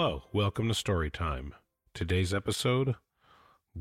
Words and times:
Hello, 0.00 0.22
welcome 0.32 0.68
to 0.68 0.74
Story 0.74 1.10
Time. 1.10 1.56
Today's 1.92 2.32
episode 2.32 2.94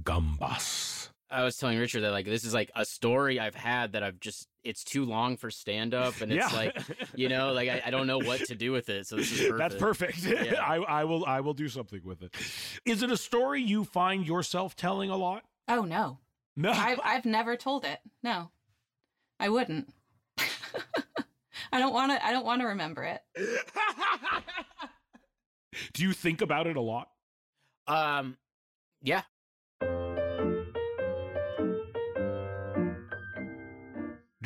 Gambas. 0.01 1.09
I 1.29 1.43
was 1.43 1.57
telling 1.57 1.77
Richard 1.77 2.01
that 2.01 2.09
like 2.09 2.25
this 2.25 2.43
is 2.43 2.55
like 2.55 2.71
a 2.75 2.85
story 2.85 3.39
I've 3.39 3.53
had 3.53 3.91
that 3.91 4.01
I've 4.01 4.19
just 4.19 4.47
it's 4.63 4.83
too 4.83 5.05
long 5.05 5.37
for 5.37 5.51
stand 5.51 5.93
up 5.93 6.19
and 6.19 6.31
it's 6.33 6.51
Yeah. 6.51 6.57
like 6.57 6.75
you 7.13 7.29
know 7.29 7.53
like 7.53 7.69
I, 7.69 7.83
I 7.85 7.91
don't 7.91 8.07
know 8.07 8.17
what 8.17 8.45
to 8.45 8.55
do 8.55 8.71
with 8.71 8.89
it 8.89 9.05
so 9.05 9.17
this 9.17 9.31
is 9.31 9.41
perfect. 9.47 9.57
That's 9.59 9.75
perfect. 9.75 10.23
Yeah. 10.25 10.59
I, 10.59 10.77
I 10.77 11.03
will 11.03 11.23
I 11.23 11.39
will 11.41 11.53
do 11.53 11.69
something 11.69 12.01
with 12.03 12.23
it. 12.23 12.33
Is 12.83 13.03
it 13.03 13.11
a 13.11 13.17
story 13.17 13.61
you 13.61 13.83
find 13.83 14.25
yourself 14.25 14.75
telling 14.75 15.11
a 15.11 15.17
lot? 15.17 15.43
Oh 15.67 15.83
no. 15.83 16.17
No. 16.55 16.71
I've 16.71 16.99
I've 17.03 17.25
never 17.25 17.55
told 17.55 17.85
it. 17.85 17.99
No. 18.23 18.49
I 19.39 19.49
wouldn't. 19.49 19.93
I 21.71 21.77
don't 21.77 21.93
want 21.93 22.11
to 22.11 22.25
I 22.25 22.31
don't 22.31 22.43
want 22.45 22.61
to 22.61 22.67
remember 22.69 23.03
it. 23.03 23.21
Do 25.93 26.03
you 26.03 26.13
think 26.13 26.41
about 26.41 26.67
it 26.67 26.75
a 26.75 26.81
lot? 26.81 27.09
Um, 27.87 28.37
yeah, 29.01 29.21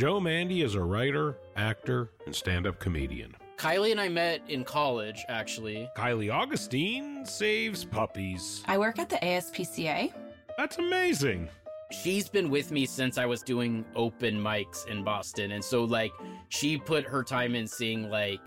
Joe 0.01 0.19
Mande 0.19 0.53
is 0.53 0.73
a 0.73 0.81
writer, 0.81 1.37
actor, 1.55 2.09
and 2.25 2.35
stand-up 2.35 2.79
comedian. 2.79 3.35
Kylie 3.57 3.91
and 3.91 4.01
I 4.01 4.09
met 4.09 4.41
in 4.47 4.63
college 4.63 5.23
actually. 5.29 5.87
Kylie 5.95 6.33
Augustine 6.33 7.23
saves 7.23 7.85
puppies. 7.85 8.63
I 8.65 8.79
work 8.79 8.97
at 8.97 9.09
the 9.09 9.17
ASPCA. 9.17 10.11
That's 10.57 10.79
amazing. 10.79 11.49
She's 11.91 12.27
been 12.29 12.49
with 12.49 12.71
me 12.71 12.87
since 12.87 13.19
I 13.19 13.27
was 13.27 13.43
doing 13.43 13.85
open 13.95 14.41
mics 14.41 14.87
in 14.87 15.03
Boston, 15.03 15.51
and 15.51 15.63
so 15.63 15.83
like 15.83 16.11
she 16.49 16.79
put 16.79 17.03
her 17.03 17.23
time 17.23 17.53
in 17.53 17.67
seeing 17.67 18.09
like 18.09 18.39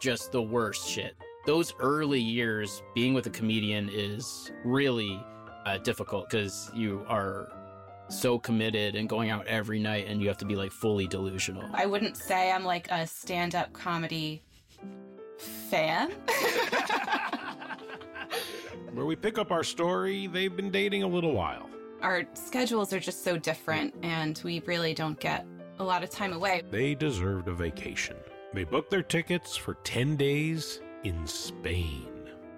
just 0.00 0.32
the 0.32 0.40
worst 0.40 0.88
shit. 0.88 1.14
Those 1.46 1.74
early 1.78 2.20
years 2.20 2.82
being 2.94 3.12
with 3.12 3.26
a 3.26 3.30
comedian 3.30 3.90
is 3.92 4.50
really 4.64 5.22
uh, 5.66 5.76
difficult 5.78 6.30
because 6.30 6.70
you 6.74 7.04
are 7.06 7.52
so 8.08 8.38
committed 8.38 8.94
and 8.94 9.08
going 9.08 9.28
out 9.30 9.46
every 9.46 9.78
night, 9.78 10.06
and 10.08 10.22
you 10.22 10.28
have 10.28 10.38
to 10.38 10.46
be 10.46 10.56
like 10.56 10.72
fully 10.72 11.06
delusional. 11.06 11.68
I 11.74 11.84
wouldn't 11.84 12.16
say 12.16 12.50
I'm 12.50 12.64
like 12.64 12.90
a 12.90 13.06
stand-up 13.06 13.74
comedy 13.74 14.42
fan. 15.38 16.10
Where 18.94 19.04
we 19.04 19.16
pick 19.16 19.36
up 19.38 19.50
our 19.50 19.64
story, 19.64 20.26
they've 20.28 20.54
been 20.54 20.70
dating 20.70 21.02
a 21.02 21.08
little 21.08 21.32
while. 21.32 21.68
Our 22.00 22.24
schedules 22.34 22.92
are 22.92 23.00
just 23.00 23.24
so 23.24 23.36
different 23.36 23.94
and 24.02 24.40
we 24.44 24.60
really 24.66 24.94
don't 24.94 25.18
get 25.18 25.46
a 25.78 25.84
lot 25.84 26.04
of 26.04 26.10
time 26.10 26.32
away. 26.32 26.62
They 26.70 26.94
deserved 26.94 27.48
a 27.48 27.54
vacation. 27.54 28.16
They 28.52 28.62
booked 28.62 28.90
their 28.90 29.02
tickets 29.02 29.56
for 29.56 29.74
10 29.82 30.16
days 30.16 30.80
in 31.04 31.26
Spain. 31.26 32.06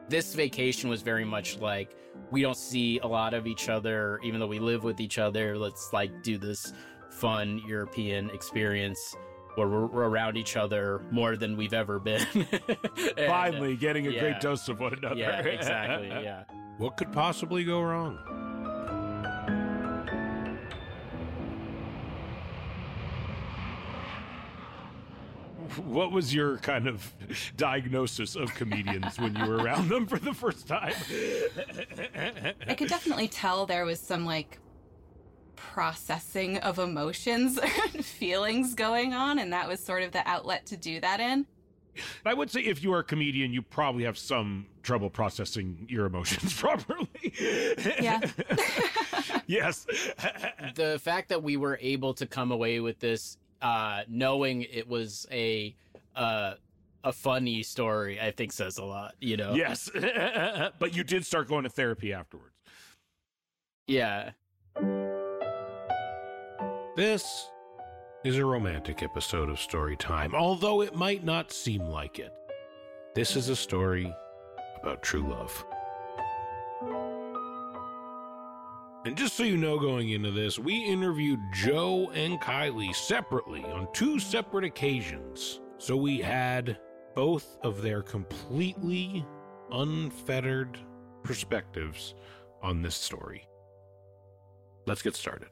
this 0.08 0.34
vacation 0.34 0.88
was 0.88 1.02
very 1.02 1.24
much 1.24 1.58
like 1.58 1.96
we 2.30 2.40
don't 2.42 2.56
see 2.56 2.98
a 3.00 3.06
lot 3.06 3.34
of 3.34 3.46
each 3.46 3.68
other 3.68 4.20
even 4.22 4.38
though 4.40 4.46
we 4.46 4.58
live 4.60 4.84
with 4.84 5.00
each 5.00 5.18
other 5.18 5.58
let's 5.58 5.92
like 5.92 6.22
do 6.22 6.38
this 6.38 6.72
fun 7.10 7.60
european 7.66 8.30
experience 8.30 9.16
where 9.56 9.68
we're, 9.68 9.86
we're 9.86 10.08
around 10.08 10.36
each 10.36 10.56
other 10.56 11.00
more 11.10 11.36
than 11.36 11.56
we've 11.56 11.72
ever 11.74 11.98
been 11.98 12.24
And, 13.16 13.26
Finally, 13.26 13.76
getting 13.76 14.06
a 14.06 14.10
yeah. 14.10 14.20
great 14.20 14.40
dose 14.40 14.68
of 14.68 14.78
one 14.80 14.94
another. 14.94 15.16
yeah 15.16 15.40
exactly 15.40 16.08
yeah 16.28 16.44
What 16.78 16.96
could 16.96 17.10
possibly 17.12 17.64
go 17.64 17.80
wrong? 17.82 18.18
What 25.76 26.12
was 26.12 26.34
your 26.34 26.58
kind 26.58 26.86
of 26.86 27.12
diagnosis 27.56 28.36
of 28.36 28.54
comedians 28.54 29.18
when 29.18 29.34
you 29.36 29.46
were 29.46 29.56
around 29.56 29.88
them 29.88 30.06
for 30.06 30.18
the 30.18 30.32
first 30.32 30.66
time? 30.66 30.94
I 32.66 32.74
could 32.74 32.88
definitely 32.88 33.28
tell 33.28 33.66
there 33.66 33.84
was 33.84 34.00
some 34.00 34.24
like 34.24 34.58
processing 35.56 36.58
of 36.58 36.78
emotions 36.78 37.58
and 37.94 38.04
feelings 38.04 38.74
going 38.74 39.14
on 39.14 39.38
and 39.38 39.52
that 39.52 39.68
was 39.68 39.80
sort 39.82 40.02
of 40.02 40.12
the 40.12 40.26
outlet 40.28 40.66
to 40.66 40.76
do 40.76 41.00
that 41.00 41.20
in. 41.20 41.46
I 42.24 42.34
would 42.34 42.50
say 42.50 42.60
if 42.60 42.82
you 42.82 42.92
are 42.92 43.00
a 43.00 43.04
comedian, 43.04 43.52
you 43.52 43.62
probably 43.62 44.04
have 44.04 44.18
some 44.18 44.66
trouble 44.82 45.10
processing 45.10 45.86
your 45.88 46.06
emotions 46.06 46.52
properly. 46.60 47.08
Yeah. 48.00 48.20
yes. 49.46 49.86
the 50.74 51.00
fact 51.02 51.28
that 51.30 51.42
we 51.42 51.56
were 51.56 51.78
able 51.80 52.14
to 52.14 52.26
come 52.26 52.52
away 52.52 52.80
with 52.80 52.98
this 53.00 53.38
uh 53.62 54.02
knowing 54.08 54.62
it 54.62 54.88
was 54.88 55.26
a 55.30 55.74
uh 56.14 56.54
a 57.04 57.12
funny 57.12 57.62
story 57.62 58.20
i 58.20 58.30
think 58.30 58.52
says 58.52 58.78
a 58.78 58.84
lot 58.84 59.14
you 59.20 59.36
know 59.36 59.54
yes. 59.54 59.88
but 60.78 60.94
you 60.94 61.04
did 61.04 61.24
start 61.24 61.48
going 61.48 61.62
to 61.62 61.70
therapy 61.70 62.12
afterwards. 62.12 62.54
yeah 63.86 64.30
This 66.96 67.50
is 68.24 68.38
a 68.38 68.44
romantic 68.44 69.02
episode 69.02 69.50
of 69.50 69.60
Story 69.60 69.96
Time, 69.96 70.34
although 70.34 70.80
it 70.80 70.94
might 70.96 71.22
not 71.24 71.52
seem 71.52 71.82
like 71.82 72.18
it. 72.18 72.32
This 73.14 73.36
is 73.36 73.50
a 73.50 73.56
story 73.56 74.12
about 74.82 75.02
true 75.02 75.28
love. 75.28 75.64
And 79.06 79.16
just 79.16 79.36
so 79.36 79.44
you 79.44 79.56
know, 79.56 79.78
going 79.78 80.10
into 80.10 80.32
this, 80.32 80.58
we 80.58 80.84
interviewed 80.84 81.38
Joe 81.52 82.10
and 82.12 82.40
Kylie 82.40 82.92
separately 82.92 83.62
on 83.62 83.86
two 83.92 84.18
separate 84.18 84.64
occasions. 84.64 85.60
So 85.78 85.96
we 85.96 86.18
had 86.18 86.80
both 87.14 87.56
of 87.62 87.82
their 87.82 88.02
completely 88.02 89.24
unfettered 89.70 90.80
perspectives 91.22 92.16
on 92.64 92.82
this 92.82 92.96
story. 92.96 93.46
Let's 94.88 95.02
get 95.02 95.14
started. 95.14 95.50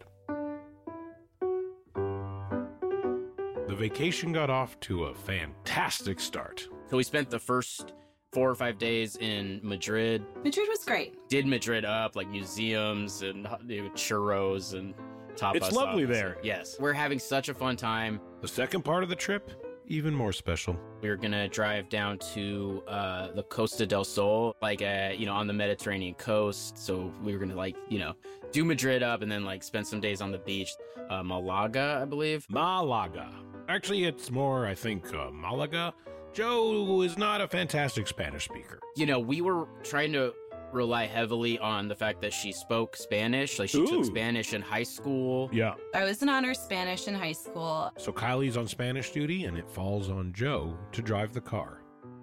The 3.69 3.77
vacation 3.77 4.33
got 4.33 4.51
off 4.51 4.81
to 4.81 5.05
a 5.05 5.15
fantastic 5.15 6.19
start. 6.19 6.67
so 6.91 6.97
we 6.97 7.05
spent 7.05 7.31
the 7.31 7.39
first 7.39 7.93
four 8.34 8.50
or 8.50 8.55
five 8.55 8.77
days 8.78 9.17
in 9.17 9.61
madrid 9.62 10.22
Madrid 10.45 10.67
was 10.69 10.84
great. 10.84 11.15
did 11.28 11.47
madrid 11.47 11.84
up 11.84 12.17
like 12.17 12.28
museums 12.28 13.22
and 13.22 13.47
you 13.67 13.83
know, 13.84 13.91
churros 13.91 14.75
and 14.78 14.95
tapas 15.37 15.56
It's 15.56 15.72
lovely 15.72 16.05
sauce. 16.05 16.12
there. 16.12 16.37
yes 16.43 16.77
we're 16.81 16.93
having 16.93 17.19
such 17.19 17.49
a 17.49 17.55
fun 17.55 17.77
time 17.77 18.21
The 18.43 18.49
second 18.49 18.83
part 18.84 19.03
of 19.03 19.09
the 19.09 19.17
trip, 19.17 19.50
even 19.87 20.15
more 20.15 20.33
special. 20.33 20.77
We 21.03 21.09
are 21.11 21.17
gonna 21.17 21.49
drive 21.49 21.89
down 21.91 22.19
to 22.34 22.83
uh, 22.89 23.33
the 23.33 23.43
Costa 23.44 23.84
del 23.87 24.05
Sol, 24.05 24.56
like 24.62 24.81
uh, 24.83 25.11
you 25.17 25.27
know, 25.27 25.34
on 25.34 25.47
the 25.47 25.53
Mediterranean 25.53 26.15
coast. 26.15 26.77
So 26.78 27.12
we 27.23 27.33
were 27.34 27.39
gonna 27.39 27.55
like 27.67 27.77
you 27.91 27.99
know 27.99 28.12
do 28.53 28.65
Madrid 28.65 29.03
up 29.03 29.21
and 29.23 29.31
then 29.31 29.44
like 29.44 29.62
spend 29.62 29.87
some 29.87 30.00
days 30.00 30.21
on 30.23 30.31
the 30.33 30.39
beach, 30.39 30.71
uh, 31.11 31.23
Malaga, 31.23 32.00
I 32.03 32.05
believe. 32.06 32.47
Malaga. 32.50 33.28
Actually, 33.69 34.05
it's 34.05 34.31
more, 34.31 34.67
I 34.67 34.75
think, 34.75 35.12
uh, 35.15 35.31
Malaga. 35.31 35.93
Joe 36.34 37.03
is 37.03 37.17
not 37.17 37.41
a 37.41 37.47
fantastic 37.47 38.09
Spanish 38.09 38.47
speaker. 38.47 38.81
You 38.97 39.06
know, 39.06 39.21
we 39.21 39.41
were 39.41 39.69
trying 39.84 40.12
to 40.15 40.34
rely 40.72 41.06
heavily 41.06 41.61
on 41.61 41.87
the 41.87 41.95
fact 41.95 42.21
that 42.22 42.33
she 42.33 42.50
spoke 42.50 42.97
Spanish, 42.97 43.61
like 43.61 43.71
she 43.71 43.78
Ooh. 43.78 43.87
took 43.87 44.05
Spanish 44.05 44.53
in 44.53 44.61
high 44.61 44.83
school. 44.83 45.49
Yeah. 45.53 45.75
I 45.94 46.03
was 46.03 46.23
an 46.23 46.28
honors 46.28 46.59
Spanish 46.59 47.06
in 47.06 47.15
high 47.15 47.33
school. 47.33 47.93
So 47.99 48.12
Kylie's 48.12 48.56
on 48.56 48.67
Spanish 48.67 49.12
duty, 49.12 49.44
and 49.44 49.56
it 49.56 49.71
falls 49.71 50.11
on 50.11 50.33
Joe 50.33 50.77
to 50.91 51.03
drive 51.03 51.33
the 51.33 51.41
car. 51.41 51.83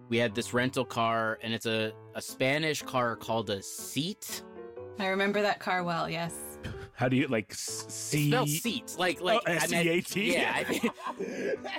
We 0.09 0.17
had 0.17 0.35
this 0.35 0.53
rental 0.53 0.83
car, 0.83 1.39
and 1.41 1.53
it's 1.53 1.65
a 1.65 1.93
a 2.13 2.21
Spanish 2.21 2.81
car 2.81 3.15
called 3.15 3.49
a 3.49 3.63
seat. 3.63 4.43
I 4.99 5.07
remember 5.07 5.41
that 5.41 5.61
car 5.61 5.85
well, 5.85 6.09
yes. 6.09 6.50
How 7.01 7.09
do 7.09 7.15
you 7.15 7.25
like 7.27 7.49
It 7.49 7.57
see? 7.57 8.27
spelled 8.29 8.47
seat, 8.47 8.95
like 8.99 9.21
like 9.21 9.39
Oh, 9.47 9.51
I 9.51 9.53
meant- 9.67 9.73
S-E-A-T? 9.73 10.33
Yeah, 10.33 10.53
I 10.55 10.63
think 10.65 10.83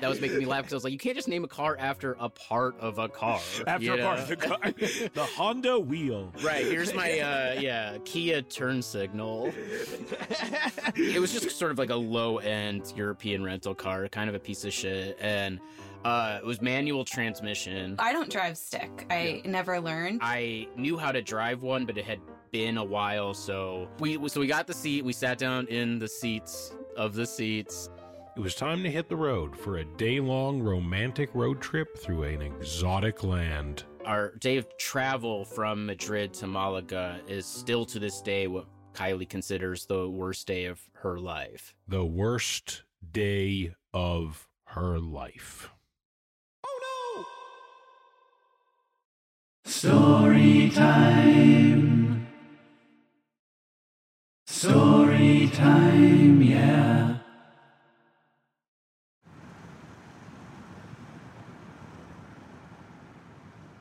that 0.00 0.08
was 0.10 0.20
making 0.20 0.38
me 0.40 0.46
laugh 0.46 0.62
because 0.62 0.72
I 0.72 0.76
was 0.76 0.82
like, 0.82 0.92
you 0.92 0.98
can't 0.98 1.14
just 1.14 1.28
name 1.28 1.44
a 1.44 1.48
car 1.48 1.76
after 1.78 2.16
a 2.19 2.28
part 2.28 2.76
of 2.80 2.98
a 2.98 3.08
car. 3.08 3.38
After 3.69 3.84
you 3.84 4.02
part 4.02 4.19
of 4.19 4.26
the 4.26 4.34
car, 4.36 4.58
the 5.14 5.24
Honda 5.36 5.78
wheel. 5.78 6.32
right. 6.42 6.64
Here's 6.64 6.92
my 6.92 7.20
uh 7.20 7.60
yeah 7.60 7.98
Kia 8.04 8.42
turn 8.42 8.82
signal. 8.82 9.52
it 10.96 11.20
was 11.20 11.32
just 11.32 11.56
sort 11.56 11.70
of 11.70 11.78
like 11.78 11.90
a 11.90 11.94
low 11.94 12.38
end 12.38 12.92
European 12.96 13.44
rental 13.44 13.76
car, 13.76 14.08
kind 14.08 14.28
of 14.28 14.34
a 14.34 14.40
piece 14.40 14.64
of 14.64 14.72
shit, 14.72 15.16
and 15.20 15.60
uh, 16.04 16.40
it 16.42 16.44
was 16.44 16.60
manual 16.60 17.04
transmission. 17.04 17.94
I 18.00 18.12
don't 18.12 18.28
drive 18.28 18.58
stick. 18.58 19.06
I 19.08 19.40
never 19.44 19.78
learned. 19.80 20.19
I 20.20 20.66
knew 20.76 20.98
how 20.98 21.12
to 21.12 21.22
drive 21.22 21.62
one, 21.62 21.86
but 21.86 21.96
it 21.96 22.04
had 22.04 22.19
been 22.52 22.76
a 22.76 22.84
while, 22.84 23.34
so 23.34 23.88
we 23.99 24.28
so 24.28 24.40
we 24.40 24.46
got 24.46 24.66
the 24.66 24.75
seat. 24.75 25.04
We 25.04 25.12
sat 25.12 25.38
down 25.38 25.66
in 25.66 25.99
the 25.99 26.06
seats 26.06 26.72
of 26.96 27.14
the 27.14 27.26
seats. 27.26 27.88
It 28.37 28.40
was 28.40 28.54
time 28.54 28.82
to 28.82 28.90
hit 28.90 29.08
the 29.08 29.16
road 29.16 29.56
for 29.56 29.78
a 29.78 29.84
day 29.84 30.20
long 30.20 30.62
romantic 30.62 31.34
road 31.34 31.60
trip 31.60 31.99
through 31.99 32.22
an 32.25 32.43
exotic 32.43 33.25
land. 33.25 33.84
Our 34.04 34.34
day 34.37 34.58
of 34.58 34.66
travel 34.78 35.44
from 35.44 35.87
Madrid 35.87 36.32
to 36.34 36.46
Malaga 36.46 37.20
is 37.26 37.46
still 37.46 37.84
to 37.87 37.99
this 37.99 38.20
day 38.20 38.46
what 38.46 38.66
Kylie 38.94 39.28
considers 39.28 39.87
the 39.87 40.08
worst 40.08 40.46
day 40.46 40.66
of 40.66 40.81
her 40.94 41.19
life. 41.19 41.75
The 41.88 42.05
worst 42.05 42.82
day 43.12 43.75
of 43.94 44.48
her 44.64 44.98
life. 44.98 45.70
Oh 46.66 47.25
no. 49.64 49.70
Story 49.70 50.70
time. 50.70 52.01
Story 54.62 55.50
time, 55.52 56.40
yeah. 56.40 57.16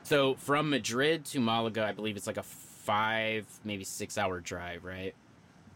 So 0.02 0.34
from 0.34 0.70
Madrid 0.70 1.24
to 1.26 1.38
Malaga, 1.38 1.86
I 1.86 1.92
believe 1.92 2.16
it's 2.16 2.26
like 2.26 2.36
a 2.36 2.42
five, 2.42 3.46
maybe 3.62 3.84
six 3.84 4.18
hour 4.18 4.40
drive, 4.40 4.82
right? 4.82 5.14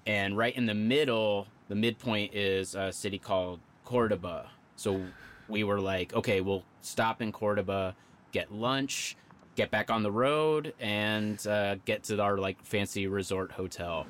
And 0.09 0.37
right 0.37 0.57
in 0.57 0.67
the 0.67 0.75
middle, 0.75 1.47
the 1.69 1.77
midpoint 1.77 2.35
is 2.35 2.75
a 2.75 2.91
city 2.91 3.21
called 3.21 3.61
Cordoba. 3.85 4.51
So 4.75 5.01
we 5.47 5.63
were 5.63 5.81
like, 5.81 6.15
okay, 6.15 6.41
we'll 6.41 6.65
stop 6.83 7.23
in 7.23 7.31
Cordoba, 7.31 7.95
get 8.33 8.53
lunch, 8.53 9.17
get 9.55 9.71
back 9.71 9.89
on 9.89 10.03
the 10.03 10.11
road, 10.11 10.75
and 10.81 11.47
uh, 11.47 11.77
get 11.85 12.03
to 12.03 12.21
our 12.21 12.39
like 12.39 12.61
fancy 12.65 13.07
resort 13.07 13.53
hotel. 13.53 14.05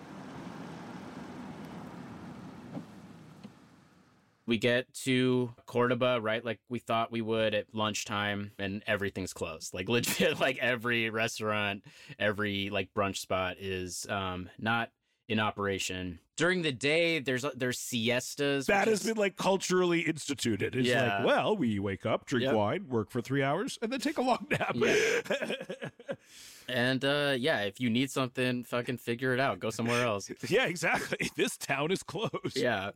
We 4.47 4.59
get 4.59 4.93
to 5.05 5.53
Cordoba, 5.67 6.21
right? 6.21 6.45
Like 6.45 6.61
we 6.69 6.79
thought 6.79 7.11
we 7.11 7.21
would 7.23 7.55
at 7.55 7.67
lunchtime, 7.75 8.53
and 8.59 8.83
everything's 8.87 9.33
closed. 9.33 9.75
Like 9.75 9.89
legit, 9.91 10.39
like 10.41 10.59
every 10.59 11.11
restaurant, 11.11 11.83
every 12.19 12.71
like 12.71 12.95
brunch 12.95 13.17
spot 13.19 13.57
is 13.59 14.07
um 14.09 14.49
not 14.59 14.91
in 15.29 15.41
operation. 15.41 16.21
During 16.37 16.63
the 16.63 16.71
day, 16.71 17.19
there's 17.19 17.45
there's 17.57 17.79
siestas. 17.79 18.67
That 18.67 18.87
has 18.89 19.01
is- 19.01 19.07
been 19.07 19.17
like 19.17 19.37
culturally 19.37 20.03
instituted. 20.03 20.77
It's 20.77 20.87
Yeah. 20.87 21.17
like, 21.19 21.27
well, 21.27 21.57
we 21.57 21.79
wake 21.81 22.07
up, 22.07 22.27
drink 22.27 22.45
Yep. 22.45 22.55
wine, 22.55 22.89
work 22.89 23.11
for 23.11 23.21
three 23.21 23.43
hours, 23.43 23.79
and 23.83 23.91
then 23.91 23.99
take 24.01 24.19
a 24.19 24.23
long 24.23 24.47
nap. 24.51 24.77
and 26.69 27.05
uh 27.05 27.35
yeah, 27.39 27.61
if 27.63 27.81
you 27.81 27.91
need 27.91 28.11
something, 28.11 28.65
fucking 28.65 28.99
figure 28.99 29.33
it 29.35 29.41
out. 29.41 29.59
Go 29.61 29.71
somewhere 29.71 30.05
else. 30.05 30.31
yeah, 30.49 30.67
exactly. 30.67 31.31
This 31.37 31.57
town 31.57 31.91
is 31.91 32.03
closed. 32.03 32.57
yeah. 32.57 32.91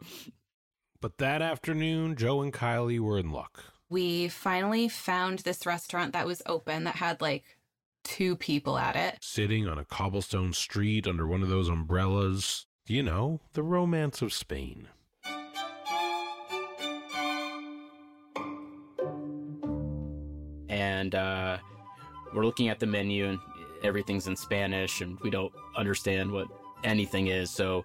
But 1.00 1.18
that 1.18 1.42
afternoon, 1.42 2.16
Joe 2.16 2.42
and 2.42 2.52
Kylie 2.52 3.00
were 3.00 3.18
in 3.18 3.30
luck. 3.30 3.64
We 3.88 4.28
finally 4.28 4.88
found 4.88 5.40
this 5.40 5.66
restaurant 5.66 6.12
that 6.12 6.26
was 6.26 6.42
open 6.46 6.84
that 6.84 6.96
had 6.96 7.20
like 7.20 7.44
two 8.04 8.36
people 8.36 8.78
at 8.78 8.96
it. 8.96 9.18
Sitting 9.20 9.66
on 9.66 9.78
a 9.78 9.84
cobblestone 9.84 10.52
street 10.52 11.06
under 11.06 11.26
one 11.26 11.42
of 11.42 11.48
those 11.48 11.68
umbrellas. 11.68 12.66
You 12.86 13.02
know, 13.02 13.40
the 13.52 13.62
romance 13.62 14.22
of 14.22 14.32
Spain. 14.32 14.88
and 21.00 21.14
uh, 21.14 21.58
we're 22.34 22.44
looking 22.44 22.68
at 22.68 22.78
the 22.78 22.86
menu 22.86 23.26
and 23.26 23.38
everything's 23.82 24.26
in 24.26 24.36
Spanish 24.36 25.00
and 25.00 25.18
we 25.20 25.30
don't 25.30 25.52
understand 25.76 26.30
what 26.30 26.46
anything 26.84 27.28
is. 27.28 27.50
So 27.50 27.84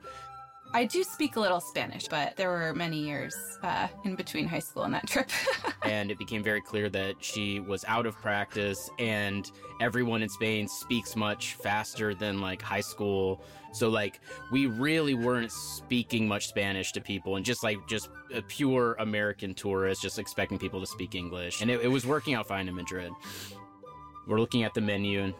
I 0.76 0.84
do 0.84 1.06
speak 1.06 1.38
a 1.38 1.40
little 1.40 1.62
Spanish, 1.62 2.10
but 2.10 2.36
there 2.36 2.50
were 2.50 2.74
many 2.76 2.98
years 2.98 3.34
uh, 3.64 3.88
in 4.04 4.18
between 4.18 4.46
high 4.46 4.60
school 4.60 4.84
and 4.84 4.94
that 4.94 5.08
trip. 5.08 5.30
and 5.84 6.12
it 6.12 6.20
became 6.20 6.44
very 6.44 6.60
clear 6.60 6.90
that 6.90 7.16
she 7.22 7.62
was 7.62 7.86
out 7.88 8.06
of 8.06 8.14
practice 8.18 8.90
and 9.00 9.50
everyone 9.80 10.22
in 10.22 10.28
Spain 10.28 10.68
speaks 10.68 11.16
much 11.16 11.54
faster 11.54 12.14
than 12.14 12.42
like 12.42 12.62
high 12.62 12.82
school. 12.82 13.42
So 13.72 13.88
like 13.88 14.20
we 14.52 14.66
really 14.66 15.14
weren't 15.14 15.54
speaking 15.54 16.28
much 16.28 16.50
Spanish 16.50 16.92
to 16.92 17.00
people 17.00 17.38
and 17.38 17.46
just 17.46 17.64
like 17.64 17.88
just 17.88 18.10
a 18.34 18.42
pure 18.42 18.98
American 19.00 19.54
tourist 19.54 20.02
just 20.02 20.20
expecting 20.20 20.60
people 20.60 20.82
to 20.82 20.88
speak 20.88 21.16
English. 21.16 21.62
And 21.62 21.72
it, 21.72 21.86
it 21.86 21.88
was 21.88 22.06
working 22.06 22.34
out 22.34 22.50
fine 22.50 22.68
in 22.68 22.76
Madrid. 22.76 23.14
We're 24.28 24.42
looking 24.42 24.64
at 24.64 24.74
the 24.74 24.82
menu 24.82 25.22
and 25.22 25.34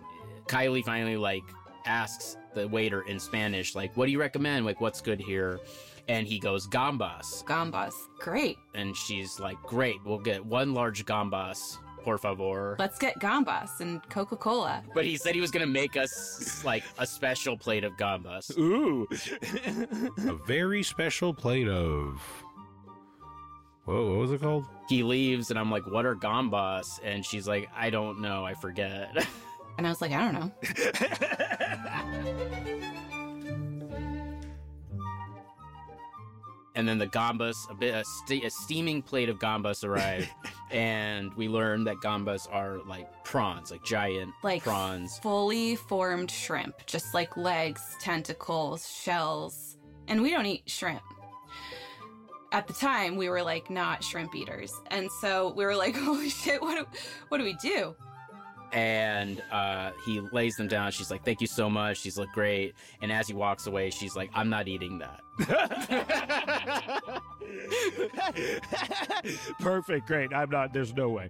Kylie 0.48 0.86
finally 0.86 1.18
like 1.18 1.44
asks 1.86 2.38
the 2.56 2.68
waiter 2.68 3.02
in 3.04 3.20
Spanish 3.20 3.76
like 3.76 3.96
what 3.96 4.06
do 4.08 4.12
you 4.12 4.20
recommend? 4.20 4.66
Like 4.66 4.82
what's 4.82 5.02
good 5.02 5.20
here? 5.20 5.60
And 6.08 6.28
he 6.28 6.40
goes 6.40 6.68
gambas 6.68 7.44
Gambas, 7.46 7.94
great. 8.20 8.58
and 8.76 8.96
she's 8.96 9.40
like, 9.40 9.60
"Great, 9.64 9.98
we'll 10.06 10.20
get 10.20 10.46
one 10.46 10.74
large 10.76 11.04
gambas, 11.06 11.78
por 12.04 12.18
favor." 12.20 12.76
Let's 12.78 13.00
get 13.00 13.20
gambas 13.20 13.80
and 13.80 14.08
Coca 14.10 14.36
Cola. 14.36 14.84
But 14.94 15.06
he 15.06 15.18
said 15.18 15.34
he 15.34 15.42
was 15.42 15.50
gonna 15.50 15.66
make 15.66 15.98
us 15.98 16.64
like 16.64 16.84
a 17.00 17.08
special 17.08 17.58
plate 17.58 17.84
of 17.84 17.94
gambas. 17.98 18.56
Ooh. 18.58 19.08
a 20.30 20.34
very 20.46 20.84
special 20.84 21.34
plate 21.34 21.68
of. 21.68 22.22
Whoa, 23.86 24.10
what 24.12 24.18
was 24.20 24.32
it 24.32 24.42
called? 24.42 24.66
He 24.90 25.02
leaves, 25.04 25.50
and 25.52 25.60
I'm 25.60 25.70
like, 25.72 25.86
"What 25.88 26.06
are 26.06 26.16
gambas?" 26.16 27.00
And 27.04 27.26
she's 27.26 27.48
like, 27.48 27.68
"I 27.76 27.90
don't 27.90 28.20
know, 28.22 28.46
I 28.46 28.54
forget." 28.54 29.28
And 29.78 29.86
I 29.86 29.90
was 29.90 30.02
like, 30.02 30.12
I 30.12 30.32
don't 30.32 30.34
know. 30.34 30.52
and 36.76 36.88
then 36.88 36.98
the 36.98 37.08
gambas, 37.08 37.70
a 37.70 37.74
bit 37.74 37.96
a, 37.96 38.04
ste- 38.04 38.44
a 38.44 38.50
steaming 38.50 39.02
plate 39.02 39.30
of 39.30 39.40
gambas 39.40 39.86
arrived, 39.86 40.30
and 40.72 41.34
we 41.36 41.48
learned 41.48 41.88
that 41.88 41.98
gambas 41.98 42.48
are 42.52 42.80
like 42.86 43.24
prawns, 43.24 43.72
like 43.72 43.84
giant 43.84 44.34
Like 44.44 44.64
prawns. 44.64 45.18
fully 45.20 45.78
formed 45.78 46.30
shrimp, 46.30 46.86
just 46.86 47.14
like 47.14 47.38
legs, 47.38 47.82
tentacles, 48.02 48.90
shells. 48.90 49.78
And 50.08 50.22
we 50.22 50.32
don't 50.32 50.46
eat 50.46 50.64
shrimp. 50.70 51.02
At 52.52 52.68
the 52.68 52.74
time, 52.74 53.16
we 53.16 53.30
were 53.30 53.42
like 53.42 53.70
not 53.70 54.04
shrimp 54.04 54.36
eaters. 54.36 54.74
And 54.92 55.10
so 55.22 55.54
we 55.56 55.64
were 55.66 55.76
like, 55.76 55.96
holy 55.96 56.30
shit, 56.30 56.62
what 56.62 56.78
do, 56.78 57.00
what 57.30 57.38
do 57.38 57.46
we 57.46 57.54
do? 57.54 57.96
And 58.72 59.42
uh, 59.52 59.92
he 60.06 60.22
lays 60.32 60.56
them 60.56 60.68
down. 60.68 60.92
She's 60.92 61.12
like, 61.12 61.24
"Thank 61.24 61.42
you 61.42 61.48
so 61.48 61.70
much." 61.70 62.00
She's 62.00 62.18
look 62.18 62.32
great. 62.34 62.74
And 63.02 63.12
as 63.12 63.28
he 63.28 63.34
walks 63.34 63.68
away, 63.68 63.90
she's 63.90 64.16
like, 64.16 64.30
"I'm 64.34 64.50
not 64.50 64.68
eating 64.68 65.00
that." 65.00 65.22
Perfect, 69.60 70.08
great. 70.08 70.34
I'm 70.34 70.50
not, 70.50 70.72
there's 70.74 70.94
no 70.94 71.10
way. 71.10 71.30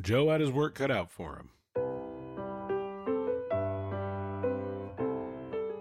Joe 0.00 0.30
had 0.30 0.40
his 0.40 0.50
work 0.50 0.74
cut 0.74 0.90
out 0.90 1.10
for 1.10 1.36
him. 1.36 1.48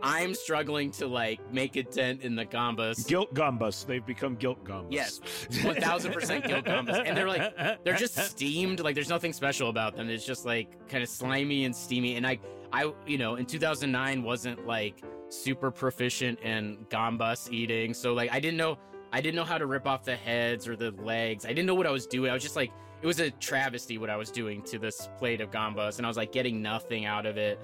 I'm 0.04 0.36
struggling 0.36 0.92
to 0.92 1.08
like 1.08 1.40
make 1.52 1.78
a 1.78 1.84
dent 1.84 2.22
in 2.22 2.36
the 2.36 2.46
gambas. 2.46 3.08
Guilt 3.08 3.34
gambas. 3.34 3.86
They've 3.86 4.06
become 4.06 4.36
guilt 4.36 4.64
gambas. 4.66 4.88
Yes, 4.90 5.20
1000% 5.50 6.48
guilt 6.48 6.66
gambas. 6.66 7.04
And 7.06 7.16
they're 7.16 7.28
like, 7.28 7.84
they're 7.84 7.96
just 7.96 8.18
steamed. 8.18 8.82
Like, 8.82 8.96
there's 8.96 9.10
nothing 9.10 9.32
special 9.32 9.70
about 9.70 9.96
them. 9.96 10.10
It's 10.10 10.26
just 10.26 10.46
like 10.46 10.88
kind 10.90 11.02
of 11.02 11.10
slimy 11.10 11.64
and 11.64 11.74
steamy. 11.74 12.16
And 12.16 12.28
I, 12.28 12.40
I, 12.74 12.92
you 13.08 13.18
know, 13.18 13.36
in 13.36 13.46
2009 13.46 14.24
wasn't 14.24 14.68
like 14.68 15.02
super 15.30 15.72
proficient 15.72 16.40
in 16.42 16.86
gambas 16.90 17.52
eating. 17.52 17.94
So 17.94 18.14
like, 18.14 18.32
I 18.32 18.42
didn't 18.42 18.58
know, 18.58 18.78
I 19.14 19.22
didn't 19.22 19.36
know 19.36 19.46
how 19.46 19.58
to 19.58 19.66
rip 19.66 19.88
off 19.88 20.04
the 20.04 20.16
heads 20.18 20.68
or 20.68 20.76
the 20.76 20.92
legs. 20.92 21.46
I 21.46 21.50
didn't 21.50 21.66
know 21.66 21.76
what 21.76 21.88
I 21.88 21.92
was 21.92 22.08
doing. 22.08 22.30
I 22.30 22.34
was 22.34 22.44
just 22.44 22.58
like, 22.58 22.72
it 23.02 23.08
was 23.08 23.20
a 23.20 23.32
travesty 23.32 23.98
what 23.98 24.10
I 24.10 24.16
was 24.16 24.32
doing 24.32 24.62
to 24.64 24.80
this 24.80 25.10
plate 25.18 25.40
of 25.40 25.50
gambas. 25.50 25.98
And 25.98 26.06
I 26.06 26.10
was 26.10 26.18
like 26.18 26.32
getting 26.32 26.62
nothing 26.62 27.06
out 27.06 27.26
of 27.26 27.38
it. 27.38 27.60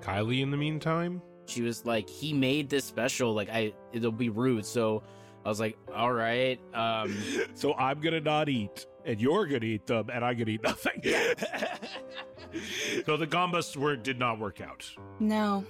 Kylie, 0.00 0.42
in 0.42 0.50
the 0.50 0.56
meantime, 0.56 1.22
she 1.46 1.62
was 1.62 1.84
like 1.84 2.08
he 2.08 2.32
made 2.32 2.68
this 2.68 2.84
special 2.84 3.34
like 3.34 3.48
i 3.50 3.72
it'll 3.92 4.12
be 4.12 4.28
rude 4.28 4.64
so 4.66 5.02
i 5.44 5.48
was 5.48 5.60
like 5.60 5.76
all 5.94 6.12
right 6.12 6.58
um 6.74 7.16
so 7.54 7.74
I'm 7.74 8.00
gonna 8.00 8.20
not 8.20 8.48
eat, 8.48 8.86
and 9.04 9.20
you're 9.20 9.46
gonna 9.46 9.64
eat 9.66 9.86
them, 9.86 10.08
and 10.12 10.24
I'm 10.24 10.36
gonna 10.38 10.52
eat 10.52 10.62
nothing. 10.62 11.02
so 13.04 13.16
the 13.16 13.26
gambas 13.26 13.76
were 13.76 13.96
did 13.96 14.18
not 14.18 14.38
work 14.38 14.60
out. 14.60 14.88
No. 15.20 15.64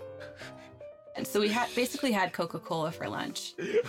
And 1.17 1.25
so 1.27 1.41
we 1.41 1.49
had 1.49 1.69
basically 1.77 2.11
had 2.11 2.33
Coca 2.33 2.59
Cola 2.59 2.91
for 2.91 3.09
lunch. 3.09 3.55
Great 3.57 3.85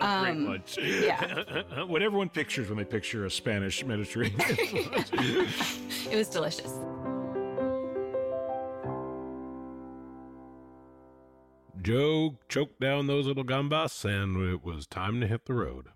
Um, 0.00 0.46
lunch. 0.46 0.76
yeah. 0.78 1.62
what 1.84 2.02
everyone 2.02 2.28
pictures 2.28 2.68
when 2.68 2.76
they 2.76 2.84
picture 2.84 3.24
a 3.24 3.30
Spanish 3.30 3.82
Mediterranean. 3.84 4.38
lunch. 4.38 5.12
It 6.10 6.16
was 6.16 6.28
delicious. 6.28 6.70
Joe 11.86 12.36
choked 12.48 12.80
down 12.80 13.06
those 13.06 13.28
little 13.28 13.44
gambas, 13.44 14.04
and 14.04 14.42
it 14.52 14.64
was 14.64 14.88
time 14.88 15.20
to 15.20 15.26
hit 15.28 15.44
the 15.44 15.54
road. 15.54 15.86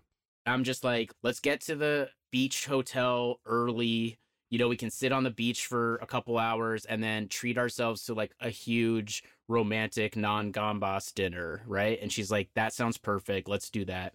i'm 0.45 0.63
just 0.63 0.85
like 0.85 1.11
let's 1.21 1.41
get 1.41 1.59
to 1.59 1.75
the 1.75 2.09
beach 2.31 2.65
hotel 2.65 3.41
early. 3.45 4.17
You 4.49 4.57
know 4.57 4.69
we 4.69 4.77
can 4.77 4.89
sit 4.89 5.11
on 5.11 5.25
the 5.25 5.31
beach 5.31 5.65
for 5.65 5.97
a 5.97 6.05
couple 6.05 6.37
hours 6.37 6.85
and 6.85 7.03
then 7.03 7.27
treat 7.27 7.57
ourselves 7.57 8.05
to 8.05 8.13
like 8.13 8.31
a 8.39 8.49
huge 8.49 9.21
romantic 9.49 10.15
non-gambas 10.15 11.13
dinner 11.13 11.61
right? 11.67 11.99
And 12.01 12.09
she's 12.09 12.31
like 12.31 12.47
that 12.55 12.71
sounds 12.71 12.97
perfect. 12.97 13.49
Let's 13.49 13.69
do 13.69 13.83
that. 13.83 14.13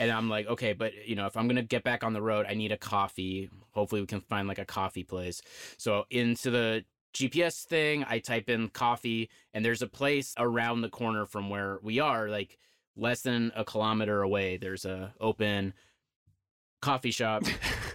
And 0.00 0.10
i'm 0.10 0.28
like 0.28 0.48
okay 0.48 0.72
but 0.72 1.06
you 1.06 1.14
know 1.14 1.26
if 1.26 1.36
i'm 1.36 1.46
gonna 1.46 1.62
get 1.62 1.84
back 1.84 2.02
on 2.02 2.14
the 2.14 2.22
road 2.22 2.46
i 2.48 2.54
need 2.54 2.72
a 2.72 2.76
coffee. 2.76 3.48
Hopefully 3.70 4.00
we 4.00 4.08
can 4.08 4.22
find 4.22 4.48
like 4.48 4.58
a 4.58 4.64
coffee 4.64 5.04
place. 5.04 5.40
So 5.78 6.04
into 6.10 6.50
the 6.50 6.84
gps 7.14 7.64
thing 7.64 8.04
i 8.08 8.18
type 8.18 8.48
in 8.48 8.68
coffee 8.68 9.28
and 9.52 9.64
there's 9.64 9.82
a 9.82 9.86
place 9.86 10.34
around 10.38 10.80
the 10.80 10.88
corner 10.88 11.26
from 11.26 11.50
where 11.50 11.78
we 11.82 12.00
are 12.00 12.28
like 12.28 12.58
less 12.96 13.22
than 13.22 13.52
a 13.54 13.64
kilometer 13.64 14.22
away 14.22 14.56
there's 14.56 14.84
a 14.84 15.12
open 15.20 15.74
coffee 16.82 17.12
shop. 17.12 17.44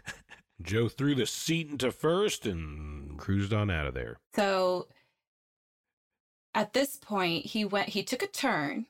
Joe 0.63 0.87
threw 0.87 1.13
the 1.13 1.27
seat 1.27 1.69
into 1.69 1.91
first 1.91 2.47
and 2.47 3.19
cruised 3.19 3.53
on 3.53 3.69
out 3.69 3.85
of 3.85 3.93
there. 3.93 4.17
So 4.35 4.87
at 6.55 6.73
this 6.73 6.95
point, 6.95 7.45
he 7.45 7.63
went, 7.63 7.89
he 7.89 8.01
took 8.01 8.23
a 8.23 8.27
turn, 8.27 8.87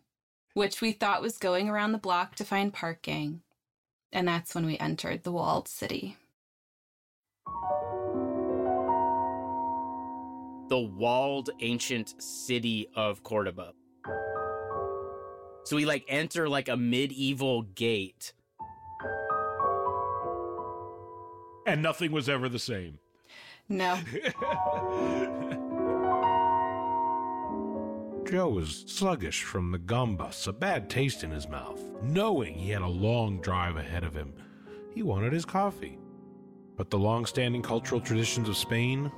which 0.53 0.79
we 0.79 0.93
thought 0.93 1.22
was 1.22 1.38
going 1.38 1.67
around 1.67 1.91
the 1.91 1.98
block 1.98 2.36
to 2.36 2.46
find 2.46 2.74
parking. 2.74 3.41
And 4.13 4.25
that's 4.25 4.55
when 4.55 4.65
we 4.65 4.77
entered 4.77 5.24
the 5.24 5.34
walled 5.34 5.67
city. 5.67 6.15
The 10.69 10.79
walled 10.79 11.50
ancient 11.62 12.21
city 12.21 12.88
of 12.95 13.24
Cordoba. 13.24 13.74
So 15.63 15.75
we 15.75 15.86
like 15.86 16.05
enter 16.07 16.47
like 16.47 16.69
a 16.69 16.77
medieval 16.77 17.63
gate. 17.63 18.33
And 21.65 21.81
nothing 21.81 22.12
was 22.12 22.29
ever 22.29 22.47
the 22.47 22.59
same. 22.59 23.00
No, 23.69 24.00
Joe 28.29 28.50
was 28.50 28.83
sluggish 28.88 29.43
from 29.43 29.71
the 29.71 29.79
gambas, 29.79 30.47
a 30.47 30.53
bad 30.53 30.89
taste 30.89 31.24
in 31.24 31.31
his 31.31 31.47
mouth. 31.47 31.81
Knowing 32.03 32.55
he 32.55 32.71
had 32.71 32.81
a 32.81 32.88
long 32.88 33.39
drive 33.39 33.77
ahead 33.77 34.03
of 34.03 34.13
him, 34.13 34.33
he 34.93 35.01
wanted 35.01 35.31
his 35.31 35.45
coffee. 35.45 35.97
But 36.75 36.89
the 36.89 37.00
long 37.00 37.25
standing 37.25 37.62
cultural 37.62 38.01
traditions 38.01 38.50
of 38.50 38.57
Spain 38.57 39.09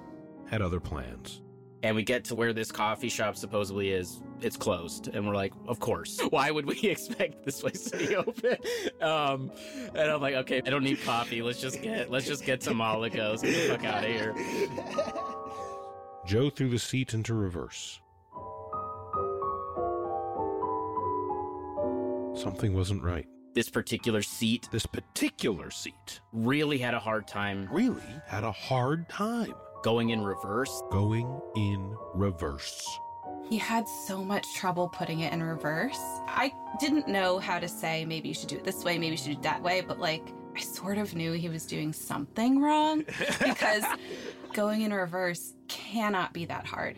had 0.49 0.61
other 0.61 0.79
plans. 0.79 1.41
And 1.81 1.95
we 1.95 2.03
get 2.03 2.25
to 2.25 2.35
where 2.35 2.51
this 2.51 2.71
coffee 2.71 3.07
shop 3.07 3.37
supposedly 3.37 3.91
is. 3.91 4.21
It's 4.41 4.57
closed. 4.57 5.07
And 5.07 5.25
we're 5.25 5.35
like, 5.35 5.53
of 5.67 5.79
course. 5.79 6.19
Why 6.29 6.51
would 6.51 6.65
we 6.65 6.79
expect 6.83 7.45
this 7.45 7.61
place 7.61 7.89
to 7.91 7.97
be 7.97 8.15
open? 8.15 8.57
Um, 9.01 9.51
and 9.95 10.11
I'm 10.11 10.21
like, 10.21 10.35
okay, 10.35 10.61
I 10.65 10.69
don't 10.69 10.83
need 10.83 11.01
coffee. 11.03 11.41
Let's 11.41 11.61
just 11.61 11.81
get 11.81 12.11
let's 12.11 12.25
just 12.25 12.43
get 12.45 12.63
some 12.63 12.77
Malaga. 12.77 13.29
Let's 13.29 13.43
get 13.43 13.69
the 13.69 13.77
fuck 13.77 13.85
out 13.85 14.03
of 14.03 14.09
here. 14.09 14.35
Joe 16.25 16.49
threw 16.49 16.69
the 16.69 16.79
seat 16.79 17.13
into 17.13 17.33
reverse. 17.33 18.01
Something 22.35 22.73
wasn't 22.73 23.03
right. 23.03 23.25
This 23.55 23.69
particular 23.69 24.21
seat 24.21 24.69
This 24.71 24.85
particular 24.85 25.71
seat 25.71 26.21
really 26.31 26.77
had 26.77 26.93
a 26.93 26.99
hard 26.99 27.27
time 27.27 27.67
really 27.71 28.01
had 28.27 28.43
a 28.43 28.51
hard 28.51 29.09
time 29.09 29.53
going 29.83 30.09
in 30.09 30.21
reverse. 30.23 30.83
going 30.91 31.41
in 31.55 31.95
reverse. 32.13 32.99
he 33.49 33.57
had 33.57 33.87
so 33.87 34.23
much 34.23 34.45
trouble 34.55 34.87
putting 34.89 35.21
it 35.21 35.33
in 35.33 35.41
reverse. 35.41 35.99
I 36.27 36.53
didn't 36.79 37.07
know 37.07 37.39
how 37.39 37.59
to 37.59 37.67
say, 37.67 38.05
maybe 38.05 38.27
you 38.29 38.33
should 38.33 38.49
do 38.49 38.57
it 38.57 38.63
this 38.63 38.83
way, 38.83 38.97
maybe 38.97 39.11
you 39.11 39.17
should 39.17 39.25
do 39.33 39.39
it 39.39 39.43
that 39.43 39.61
way, 39.61 39.81
but 39.81 39.99
like, 39.99 40.33
I 40.55 40.61
sort 40.61 40.97
of 40.97 41.15
knew 41.15 41.31
he 41.33 41.49
was 41.49 41.65
doing 41.65 41.93
something 41.93 42.61
wrong 42.61 43.05
because 43.43 43.83
going 44.53 44.81
in 44.81 44.93
reverse 44.93 45.53
cannot 45.67 46.33
be 46.33 46.45
that 46.45 46.65
hard. 46.65 46.97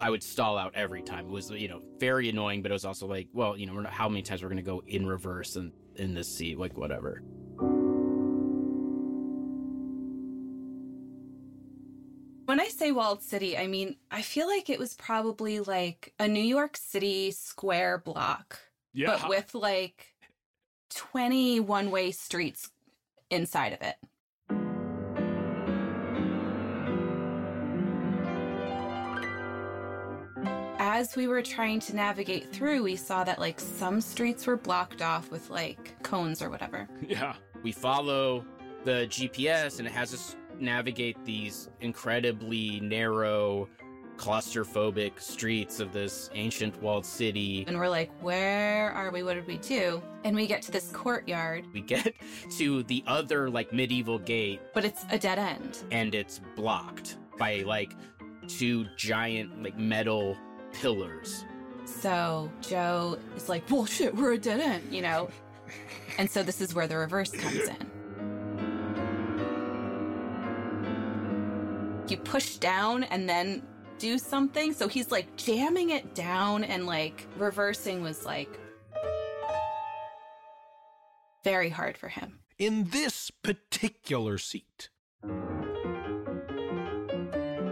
I 0.00 0.08
would 0.08 0.22
stall 0.22 0.56
out 0.56 0.72
every 0.74 1.02
time. 1.02 1.26
It 1.26 1.30
was, 1.30 1.50
you 1.50 1.68
know, 1.68 1.82
very 1.98 2.30
annoying, 2.30 2.62
but 2.62 2.70
it 2.70 2.74
was 2.74 2.86
also 2.86 3.06
like, 3.06 3.28
well, 3.34 3.56
you 3.56 3.66
know, 3.66 3.84
how 3.90 4.08
many 4.08 4.22
times 4.22 4.42
we're 4.42 4.48
going 4.48 4.56
to 4.56 4.62
go 4.62 4.82
in 4.86 5.06
reverse 5.06 5.56
and 5.56 5.72
in 5.96 6.14
this 6.14 6.28
seat, 6.34 6.58
like 6.58 6.78
whatever. 6.78 7.22
Say 12.80 12.92
walled 12.92 13.22
city, 13.22 13.58
I 13.58 13.66
mean, 13.66 13.96
I 14.10 14.22
feel 14.22 14.46
like 14.46 14.70
it 14.70 14.78
was 14.78 14.94
probably 14.94 15.60
like 15.60 16.14
a 16.18 16.26
New 16.26 16.42
York 16.42 16.78
City 16.78 17.30
square 17.30 17.98
block, 17.98 18.58
Yeah. 18.94 19.18
but 19.20 19.28
with 19.28 19.54
like 19.54 20.06
20 20.94 21.60
one 21.60 21.90
way 21.90 22.10
streets 22.10 22.70
inside 23.30 23.74
of 23.74 23.82
it. 23.82 23.96
As 30.78 31.14
we 31.16 31.28
were 31.28 31.42
trying 31.42 31.80
to 31.80 31.94
navigate 31.94 32.50
through, 32.50 32.82
we 32.82 32.96
saw 32.96 33.24
that 33.24 33.38
like 33.38 33.60
some 33.60 34.00
streets 34.00 34.46
were 34.46 34.56
blocked 34.56 35.02
off 35.02 35.30
with 35.30 35.50
like 35.50 36.02
cones 36.02 36.40
or 36.40 36.48
whatever. 36.48 36.88
yeah. 37.06 37.34
We 37.62 37.72
follow 37.72 38.42
the 38.84 39.06
GPS 39.10 39.78
and 39.78 39.86
it 39.86 39.92
has 39.92 40.14
us 40.14 40.34
navigate 40.60 41.24
these 41.24 41.68
incredibly 41.80 42.80
narrow, 42.80 43.68
claustrophobic 44.16 45.18
streets 45.20 45.80
of 45.80 45.92
this 45.92 46.30
ancient 46.34 46.80
walled 46.82 47.06
city. 47.06 47.64
And 47.66 47.78
we're 47.78 47.88
like, 47.88 48.10
where 48.20 48.90
are 48.92 49.10
we? 49.10 49.22
What 49.22 49.34
did 49.34 49.46
we 49.46 49.56
do? 49.58 50.02
And 50.24 50.36
we 50.36 50.46
get 50.46 50.60
to 50.62 50.70
this 50.70 50.90
courtyard, 50.92 51.64
We 51.72 51.80
get 51.80 52.14
to 52.58 52.82
the 52.84 53.02
other 53.06 53.48
like 53.48 53.72
medieval 53.72 54.18
gate 54.18 54.60
but 54.74 54.84
it's 54.84 55.04
a 55.10 55.18
dead 55.18 55.38
end. 55.38 55.78
and 55.90 56.14
it's 56.14 56.40
blocked 56.54 57.16
by 57.38 57.62
like 57.66 57.92
two 58.46 58.84
giant 58.96 59.62
like 59.62 59.78
metal 59.78 60.36
pillars. 60.72 61.44
So 61.86 62.50
Joe 62.60 63.18
is 63.36 63.48
like, 63.48 63.68
well, 63.70 63.86
shit, 63.86 64.14
we're 64.14 64.32
a 64.32 64.38
dead 64.38 64.60
end, 64.60 64.92
you 64.92 65.00
know? 65.02 65.28
And 66.18 66.30
so 66.30 66.42
this 66.42 66.60
is 66.60 66.74
where 66.74 66.86
the 66.86 66.96
reverse 66.98 67.30
comes 67.30 67.56
in. 67.68 67.89
Push 72.30 72.58
down 72.58 73.02
and 73.04 73.28
then 73.28 73.60
do 73.98 74.16
something. 74.16 74.72
So 74.72 74.86
he's 74.86 75.10
like 75.10 75.34
jamming 75.36 75.90
it 75.90 76.14
down 76.14 76.62
and 76.62 76.86
like 76.86 77.26
reversing 77.36 78.02
was 78.02 78.24
like 78.24 78.60
very 81.42 81.70
hard 81.70 81.98
for 81.98 82.08
him. 82.08 82.38
In 82.58 82.84
this 82.90 83.32
particular 83.32 84.38
seat, 84.38 84.90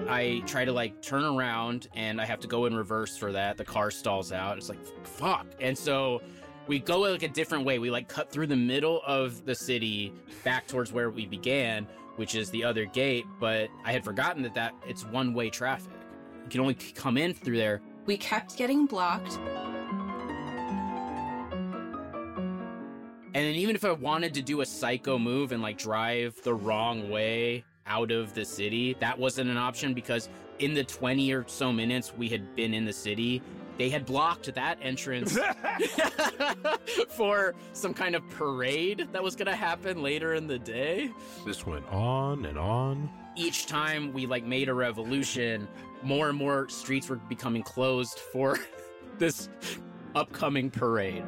I 0.09 0.43
try 0.45 0.65
to 0.65 0.73
like 0.73 1.03
turn 1.03 1.23
around 1.23 1.87
and 1.95 2.21
I 2.21 2.25
have 2.25 2.41
to 2.41 2.49
go 2.49 2.67
in 2.67 2.75
reverse 2.75 3.17
for 3.17 3.31
that. 3.31 3.59
The 3.59 3.65
car 3.65 3.93
stalls 3.93 4.33
out. 4.33 4.59
It's 4.59 4.69
like 4.69 4.85
fuck. 5.07 5.47
And 5.61 5.79
so 5.79 6.21
we 6.67 6.81
go 6.81 6.99
like 6.99 7.23
a 7.23 7.29
different 7.29 7.65
way. 7.65 7.79
We 7.79 7.93
like 7.93 8.09
cut 8.09 8.33
through 8.33 8.49
the 8.49 8.57
middle 8.57 9.03
of 9.07 9.45
the 9.45 9.55
city 9.55 10.12
back 10.43 10.67
towards 10.67 10.93
where 10.93 11.11
we 11.11 11.27
began, 11.27 11.87
which 12.19 12.35
is 12.35 12.51
the 12.51 12.65
other 12.65 12.85
gate, 12.85 13.27
but 13.39 13.71
I 13.85 13.93
had 13.93 14.05
forgotten 14.05 14.43
that 14.43 14.55
that 14.55 14.75
it's 14.87 15.05
one-way 15.05 15.51
traffic. 15.51 15.93
You 16.43 16.51
can 16.51 16.61
only 16.61 16.75
come 16.75 17.17
in 17.17 17.33
through 17.33 17.59
there. 17.59 17.81
We 18.07 18.17
kept 18.17 18.57
getting 18.57 18.87
blocked. 18.87 19.39
And 23.35 23.47
then 23.47 23.55
even 23.55 23.77
if 23.77 23.85
I 23.85 23.93
wanted 23.93 24.35
to 24.35 24.43
do 24.43 24.63
a 24.63 24.67
psycho 24.67 25.17
move 25.17 25.53
and 25.53 25.63
like 25.63 25.79
drive 25.79 26.35
the 26.43 26.55
wrong 26.55 27.09
way 27.09 27.65
out 27.87 28.11
of 28.11 28.35
the 28.35 28.45
city, 28.45 28.97
that 28.99 29.17
wasn't 29.17 29.49
an 29.49 29.57
option 29.57 29.95
because 29.95 30.29
in 30.59 30.75
the 30.75 30.83
20 30.83 31.33
or 31.33 31.45
so 31.47 31.73
minutes 31.73 32.13
we 32.17 32.29
had 32.29 32.57
been 32.57 32.75
in 32.75 32.85
the 32.85 32.93
city, 32.93 33.41
they 33.79 33.89
had 33.89 34.05
blocked 34.05 34.53
that 34.53 34.79
entrance 34.83 35.39
for 37.11 37.55
some 37.73 37.95
kind 37.95 38.17
of 38.17 38.29
parade 38.31 39.09
that 39.13 39.23
was 39.23 39.37
going 39.37 39.47
to 39.47 39.57
happen 39.57 40.03
later 40.03 40.35
in 40.35 40.49
the 40.49 40.59
day. 40.59 41.11
this 41.47 41.65
went 41.65 41.87
on 41.87 42.45
and 42.45 42.59
on. 42.59 43.09
Each 43.37 43.67
time 43.67 44.13
we 44.13 44.27
like 44.27 44.45
made 44.45 44.69
a 44.69 44.75
revolution, 44.75 45.69
more 46.03 46.29
and 46.29 46.37
more 46.37 46.69
streets 46.69 47.09
were 47.09 47.17
becoming 47.29 47.63
closed 47.63 48.19
for 48.19 48.59
this 49.19 49.49
upcoming 50.17 50.71
parade. 50.71 51.25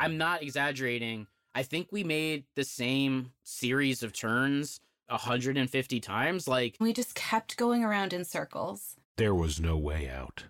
I'm 0.00 0.18
not 0.18 0.42
exaggerating. 0.42 1.28
I 1.54 1.62
think 1.62 1.88
we 1.92 2.02
made 2.02 2.44
the 2.56 2.64
same 2.64 3.32
series 3.44 4.02
of 4.02 4.12
turns 4.12 4.80
150 5.08 6.00
times. 6.00 6.46
Like, 6.48 6.76
We 6.80 6.92
just 6.92 7.14
kept 7.14 7.56
going 7.56 7.82
around 7.84 8.12
in 8.12 8.24
circles. 8.24 8.96
There 9.16 9.34
was 9.34 9.60
no 9.60 9.76
way 9.76 10.08
out. 10.08 10.44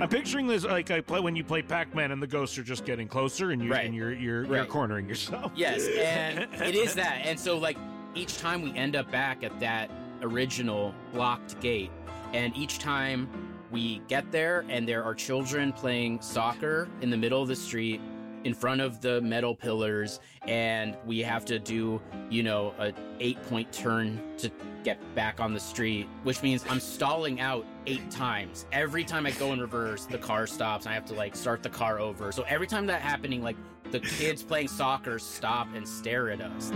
I'm 0.00 0.08
picturing 0.08 0.48
this 0.48 0.64
like 0.64 0.90
I 0.90 1.00
play 1.00 1.20
when 1.20 1.36
you 1.36 1.44
play 1.44 1.62
Pac-Man 1.62 2.10
and 2.10 2.20
the 2.20 2.26
ghosts 2.26 2.58
are 2.58 2.64
just 2.64 2.84
getting 2.84 3.06
closer 3.06 3.52
and 3.52 3.62
you 3.62 3.70
Right. 3.70 3.86
and 3.86 3.94
you're 3.94 4.12
you're 4.12 4.44
you're 4.46 4.64
cornering 4.64 5.08
yourself. 5.08 5.52
yes, 5.54 5.86
and 5.86 6.40
it 6.60 6.74
is 6.74 6.94
that. 6.94 7.20
And 7.24 7.38
so, 7.38 7.56
like, 7.56 7.76
each 8.16 8.38
time 8.38 8.62
we 8.62 8.76
end 8.76 8.96
up 8.96 9.10
back 9.12 9.44
at 9.44 9.58
that 9.60 9.90
original 10.22 10.92
locked 11.14 11.60
gate, 11.60 11.92
and 12.32 12.56
each 12.56 12.80
time 12.80 13.28
we 13.70 14.00
get 14.08 14.30
there 14.32 14.64
and 14.68 14.88
there 14.88 15.04
are 15.04 15.14
children 15.14 15.72
playing 15.72 16.20
soccer 16.20 16.88
in 17.00 17.08
the 17.08 17.16
middle 17.16 17.40
of 17.40 17.46
the 17.48 17.56
street 17.56 18.00
in 18.44 18.54
front 18.54 18.80
of 18.80 19.00
the 19.00 19.20
metal 19.20 19.54
pillars 19.54 20.20
and 20.46 20.96
we 21.06 21.20
have 21.20 21.44
to 21.44 21.58
do 21.58 22.00
you 22.30 22.42
know 22.42 22.74
a 22.78 22.92
eight 23.20 23.40
point 23.48 23.70
turn 23.72 24.20
to 24.36 24.50
get 24.84 24.98
back 25.14 25.38
on 25.40 25.54
the 25.54 25.60
street 25.60 26.08
which 26.24 26.42
means 26.42 26.64
i'm 26.68 26.80
stalling 26.80 27.40
out 27.40 27.64
eight 27.86 28.10
times 28.10 28.66
every 28.72 29.04
time 29.04 29.26
i 29.26 29.30
go 29.32 29.52
in 29.52 29.60
reverse 29.60 30.06
the 30.06 30.18
car 30.18 30.46
stops 30.46 30.86
i 30.86 30.92
have 30.92 31.04
to 31.04 31.14
like 31.14 31.36
start 31.36 31.62
the 31.62 31.68
car 31.70 32.00
over 32.00 32.32
so 32.32 32.42
every 32.48 32.66
time 32.66 32.86
that 32.86 33.00
happening 33.00 33.42
like 33.42 33.56
the 33.90 34.00
kids 34.00 34.42
playing 34.42 34.66
soccer 34.68 35.18
stop 35.18 35.68
and 35.74 35.86
stare 35.86 36.30
at 36.30 36.40
us 36.40 36.72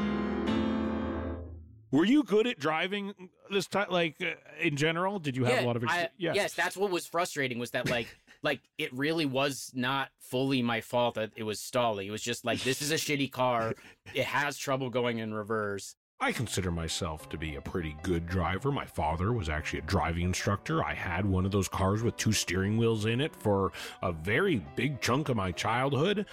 Were 1.90 2.04
you 2.04 2.22
good 2.24 2.46
at 2.46 2.58
driving 2.58 3.14
this 3.50 3.66
time? 3.68 3.86
Like 3.90 4.16
uh, 4.20 4.34
in 4.60 4.76
general, 4.76 5.18
did 5.18 5.36
you 5.36 5.44
have 5.44 5.62
a 5.62 5.66
lot 5.66 5.76
of 5.76 5.82
I- 5.84 5.86
experience? 5.86 6.12
yes, 6.18 6.52
that's 6.54 6.76
what 6.76 6.90
was 6.90 7.06
frustrating 7.06 7.58
was 7.58 7.70
that 7.70 7.88
like 7.88 8.08
like 8.46 8.60
it 8.78 8.94
really 8.94 9.26
was 9.26 9.72
not 9.74 10.08
fully 10.20 10.62
my 10.62 10.80
fault 10.80 11.16
that 11.16 11.32
it 11.36 11.42
was 11.42 11.60
stalling. 11.60 12.06
It 12.06 12.12
was 12.12 12.22
just 12.22 12.44
like 12.44 12.62
this 12.62 12.80
is 12.80 12.92
a 12.92 12.94
shitty 13.06 13.30
car. 13.30 13.74
It 14.14 14.24
has 14.24 14.56
trouble 14.56 14.88
going 14.88 15.18
in 15.18 15.34
reverse. 15.34 15.96
I 16.18 16.32
consider 16.32 16.70
myself 16.70 17.28
to 17.28 17.36
be 17.36 17.56
a 17.56 17.60
pretty 17.60 17.94
good 18.02 18.26
driver. 18.26 18.72
My 18.72 18.86
father 18.86 19.34
was 19.34 19.50
actually 19.50 19.80
a 19.80 19.82
driving 19.82 20.22
instructor. 20.24 20.82
I 20.82 20.94
had 20.94 21.26
one 21.26 21.44
of 21.44 21.50
those 21.50 21.68
cars 21.68 22.02
with 22.02 22.16
two 22.16 22.32
steering 22.32 22.78
wheels 22.78 23.04
in 23.04 23.20
it 23.20 23.36
for 23.36 23.72
a 24.00 24.12
very 24.12 24.64
big 24.76 25.02
chunk 25.02 25.28
of 25.28 25.36
my 25.36 25.52
childhood. 25.52 26.24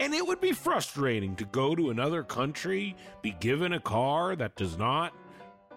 And 0.00 0.14
it 0.14 0.26
would 0.26 0.40
be 0.40 0.52
frustrating 0.52 1.36
to 1.36 1.44
go 1.44 1.74
to 1.74 1.90
another 1.90 2.22
country, 2.22 2.96
be 3.20 3.32
given 3.32 3.74
a 3.74 3.80
car 3.80 4.34
that 4.36 4.56
does 4.56 4.78
not 4.78 5.12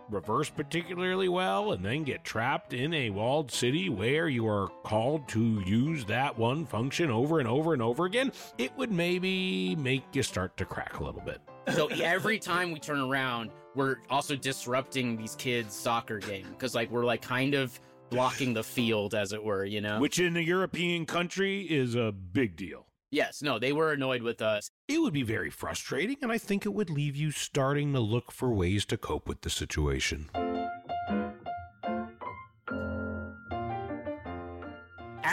reverse 0.10 0.50
particularly 0.50 1.30
well, 1.30 1.72
and 1.72 1.84
then 1.84 2.04
get 2.04 2.24
trapped 2.24 2.74
in 2.74 2.94
a 2.94 3.10
walled 3.10 3.52
city 3.52 3.90
where 3.90 4.28
you 4.28 4.48
are 4.48 4.70
called 4.84 5.28
to 5.30 5.62
use 5.66 6.06
that 6.06 6.38
one 6.38 6.66
function 6.66 7.12
over 7.12 7.40
and 7.40 7.48
over 7.48 7.74
and 7.74 7.82
over 7.82 8.06
again. 8.06 8.32
It 8.58 8.76
would 8.78 8.92
maybe 8.92 9.76
make 9.76 10.04
you 10.14 10.24
start 10.24 10.58
to 10.58 10.66
crack 10.66 11.00
a 11.00 11.04
little 11.04 11.22
bit. 11.22 11.42
So 11.74 11.88
every 11.88 12.40
time 12.40 12.72
we 12.72 12.80
turn 12.80 13.00
around, 13.00 13.52
we're 13.76 13.98
also 14.10 14.36
disrupting 14.36 15.18
these 15.18 15.36
kids' 15.36 15.76
soccer 15.76 16.20
game 16.20 16.48
because 16.52 16.74
like 16.74 16.90
we're 16.90 17.06
like 17.06 17.22
kind 17.22 17.54
of 17.54 17.80
blocking 18.10 18.54
the 18.54 18.64
field 18.64 19.14
as 19.14 19.34
it 19.34 19.44
were, 19.44 19.66
you 19.66 19.82
know? 19.82 20.00
Which 20.00 20.20
in 20.20 20.38
a 20.38 20.42
European 20.42 21.06
country 21.06 21.62
is 21.62 21.96
a 21.96 22.12
big 22.12 22.56
deal. 22.56 22.87
Yes, 23.12 23.42
no, 23.42 23.60
they 23.60 23.74
were 23.74 23.92
annoyed 23.92 24.22
with 24.22 24.42
us. 24.42 24.70
It 24.88 25.02
would 25.02 25.14
be 25.14 25.24
very 25.24 25.50
frustrating, 25.50 26.18
and 26.22 26.32
I 26.32 26.38
think 26.38 26.66
it 26.66 26.74
would 26.74 26.90
leave 26.90 27.16
you 27.16 27.32
starting 27.32 27.94
to 27.94 28.00
look 28.00 28.32
for 28.32 28.52
ways 28.52 28.86
to 28.86 28.98
cope 28.98 29.28
with 29.28 29.42
the 29.42 29.50
situation. 29.50 30.30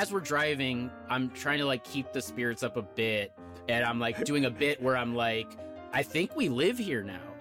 as 0.04 0.12
we're 0.12 0.20
driving, 0.20 0.90
I'm 1.08 1.30
trying 1.30 1.60
to 1.60 1.64
like 1.64 1.84
keep 1.84 2.12
the 2.12 2.20
spirits 2.20 2.62
up 2.62 2.76
a 2.76 2.82
bit, 2.82 3.32
and 3.68 3.84
I'm 3.84 3.98
like 4.00 4.22
doing 4.24 4.44
a 4.44 4.50
bit 4.50 4.82
where 4.82 4.96
I'm 4.96 5.14
like, 5.14 5.56
I 5.92 6.02
think 6.02 6.34
we 6.34 6.48
live 6.48 6.76
here 6.76 7.02
now. 7.02 7.33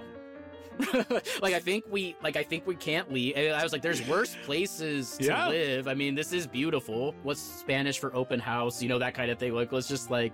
like 1.42 1.54
I 1.54 1.60
think 1.60 1.86
we 1.90 2.16
like 2.24 2.36
I 2.36 2.44
think 2.44 2.66
we 2.68 2.76
can't 2.76 3.12
leave. 3.12 3.36
And 3.36 3.54
I 3.56 3.64
was 3.64 3.72
like, 3.72 3.82
there's 3.82 4.06
worse 4.08 4.36
places 4.44 5.18
to 5.18 5.26
Yeah. 5.26 5.48
live. 5.50 5.88
I 5.88 5.94
mean, 5.94 6.16
this 6.16 6.34
is 6.34 6.48
beautiful. 6.48 7.14
What's 7.24 7.42
Spanish 7.42 8.00
for 8.00 8.16
open 8.16 8.40
house? 8.40 8.82
You 8.82 8.90
know 8.90 9.00
that 9.00 9.14
kind 9.14 9.32
of 9.32 9.38
thing. 9.40 9.54
Like 9.54 9.72
let's 9.72 9.88
just 9.88 10.10
like 10.12 10.34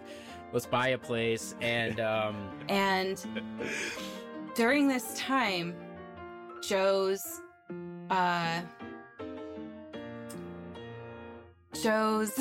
let's 0.54 0.66
buy 0.66 0.90
a 0.90 0.98
place 0.98 1.56
and 1.62 2.00
um 2.00 2.36
And 2.70 3.24
during 4.56 4.88
this 4.88 5.18
time, 5.18 5.76
Joe's 6.62 7.42
uh 8.10 8.62
Joe's 11.84 12.32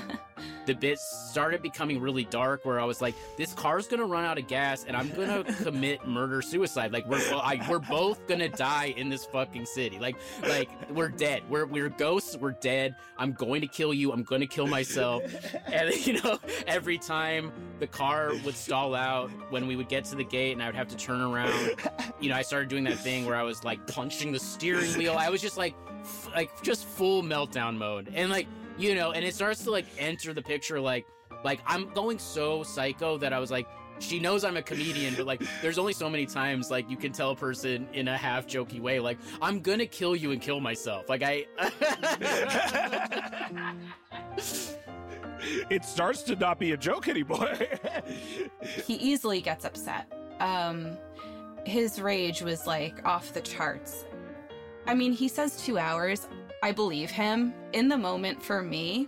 the 0.66 0.74
bit 0.74 0.98
started 0.98 1.62
becoming 1.62 2.00
really 2.00 2.24
dark 2.24 2.64
where 2.64 2.80
I 2.80 2.84
was 2.84 3.00
like, 3.00 3.14
this 3.36 3.52
car's 3.52 3.86
gonna 3.86 4.04
run 4.04 4.24
out 4.24 4.38
of 4.38 4.46
gas 4.46 4.84
and 4.84 4.96
I'm 4.96 5.10
gonna 5.10 5.44
commit 5.62 6.06
murder 6.06 6.42
suicide. 6.42 6.92
Like 6.92 7.06
we're 7.06 7.20
I, 7.32 7.64
we're 7.68 7.78
both 7.78 8.26
gonna 8.26 8.48
die 8.48 8.94
in 8.96 9.08
this 9.08 9.24
fucking 9.26 9.66
city. 9.66 9.98
Like 9.98 10.16
like 10.42 10.68
we're 10.90 11.08
dead. 11.08 11.42
We're 11.48 11.66
we're 11.66 11.88
ghosts. 11.88 12.36
We're 12.36 12.52
dead. 12.52 12.96
I'm 13.18 13.32
going 13.32 13.60
to 13.60 13.66
kill 13.66 13.94
you. 13.94 14.12
I'm 14.12 14.22
gonna 14.22 14.46
kill 14.46 14.66
myself. 14.66 15.22
And 15.66 15.94
you 16.06 16.20
know, 16.22 16.38
every 16.66 16.98
time 16.98 17.52
the 17.78 17.86
car 17.86 18.32
would 18.44 18.56
stall 18.56 18.94
out 18.94 19.30
when 19.50 19.66
we 19.66 19.76
would 19.76 19.88
get 19.88 20.04
to 20.06 20.16
the 20.16 20.24
gate 20.24 20.52
and 20.52 20.62
I 20.62 20.66
would 20.66 20.74
have 20.74 20.88
to 20.88 20.96
turn 20.96 21.20
around, 21.20 21.52
you 22.20 22.28
know, 22.30 22.36
I 22.36 22.42
started 22.42 22.68
doing 22.68 22.84
that 22.84 22.98
thing 22.98 23.26
where 23.26 23.36
I 23.36 23.42
was 23.42 23.64
like 23.64 23.86
punching 23.86 24.32
the 24.32 24.38
steering 24.38 24.92
wheel. 24.98 25.14
I 25.18 25.28
was 25.30 25.40
just 25.40 25.56
like 25.56 25.74
f- 26.02 26.28
like 26.34 26.62
just 26.62 26.84
full 26.84 27.22
meltdown 27.22 27.76
mode. 27.76 28.10
And 28.14 28.30
like 28.30 28.46
you 28.78 28.94
know, 28.94 29.12
and 29.12 29.24
it 29.24 29.34
starts 29.34 29.64
to 29.64 29.70
like 29.70 29.86
enter 29.98 30.34
the 30.34 30.42
picture 30.42 30.80
like 30.80 31.06
like 31.44 31.60
I'm 31.66 31.92
going 31.92 32.18
so 32.18 32.62
psycho 32.62 33.18
that 33.18 33.32
I 33.32 33.38
was 33.38 33.50
like 33.50 33.66
she 34.00 34.18
knows 34.18 34.44
I'm 34.44 34.56
a 34.56 34.62
comedian, 34.62 35.14
but 35.14 35.26
like 35.26 35.42
there's 35.62 35.78
only 35.78 35.92
so 35.92 36.10
many 36.10 36.26
times 36.26 36.70
like 36.70 36.90
you 36.90 36.96
can 36.96 37.12
tell 37.12 37.30
a 37.30 37.36
person 37.36 37.86
in 37.92 38.08
a 38.08 38.16
half 38.16 38.46
jokey 38.46 38.80
way 38.80 38.98
like 38.98 39.18
I'm 39.40 39.60
gonna 39.60 39.86
kill 39.86 40.16
you 40.16 40.32
and 40.32 40.40
kill 40.40 40.60
myself. 40.60 41.08
Like 41.08 41.22
I 41.22 41.46
It 45.70 45.84
starts 45.84 46.22
to 46.22 46.36
not 46.36 46.58
be 46.58 46.72
a 46.72 46.76
joke 46.76 47.06
anymore. 47.06 47.52
he 48.86 48.94
easily 48.94 49.40
gets 49.40 49.64
upset. 49.64 50.10
Um 50.40 50.96
his 51.64 52.00
rage 52.00 52.42
was 52.42 52.66
like 52.66 53.04
off 53.06 53.32
the 53.32 53.40
charts. 53.40 54.04
I 54.86 54.94
mean, 54.94 55.12
he 55.12 55.28
says 55.28 55.62
2 55.64 55.78
hours. 55.78 56.28
I 56.64 56.72
believe 56.72 57.10
him. 57.10 57.52
In 57.74 57.88
the 57.88 57.98
moment 57.98 58.42
for 58.42 58.62
me, 58.62 59.06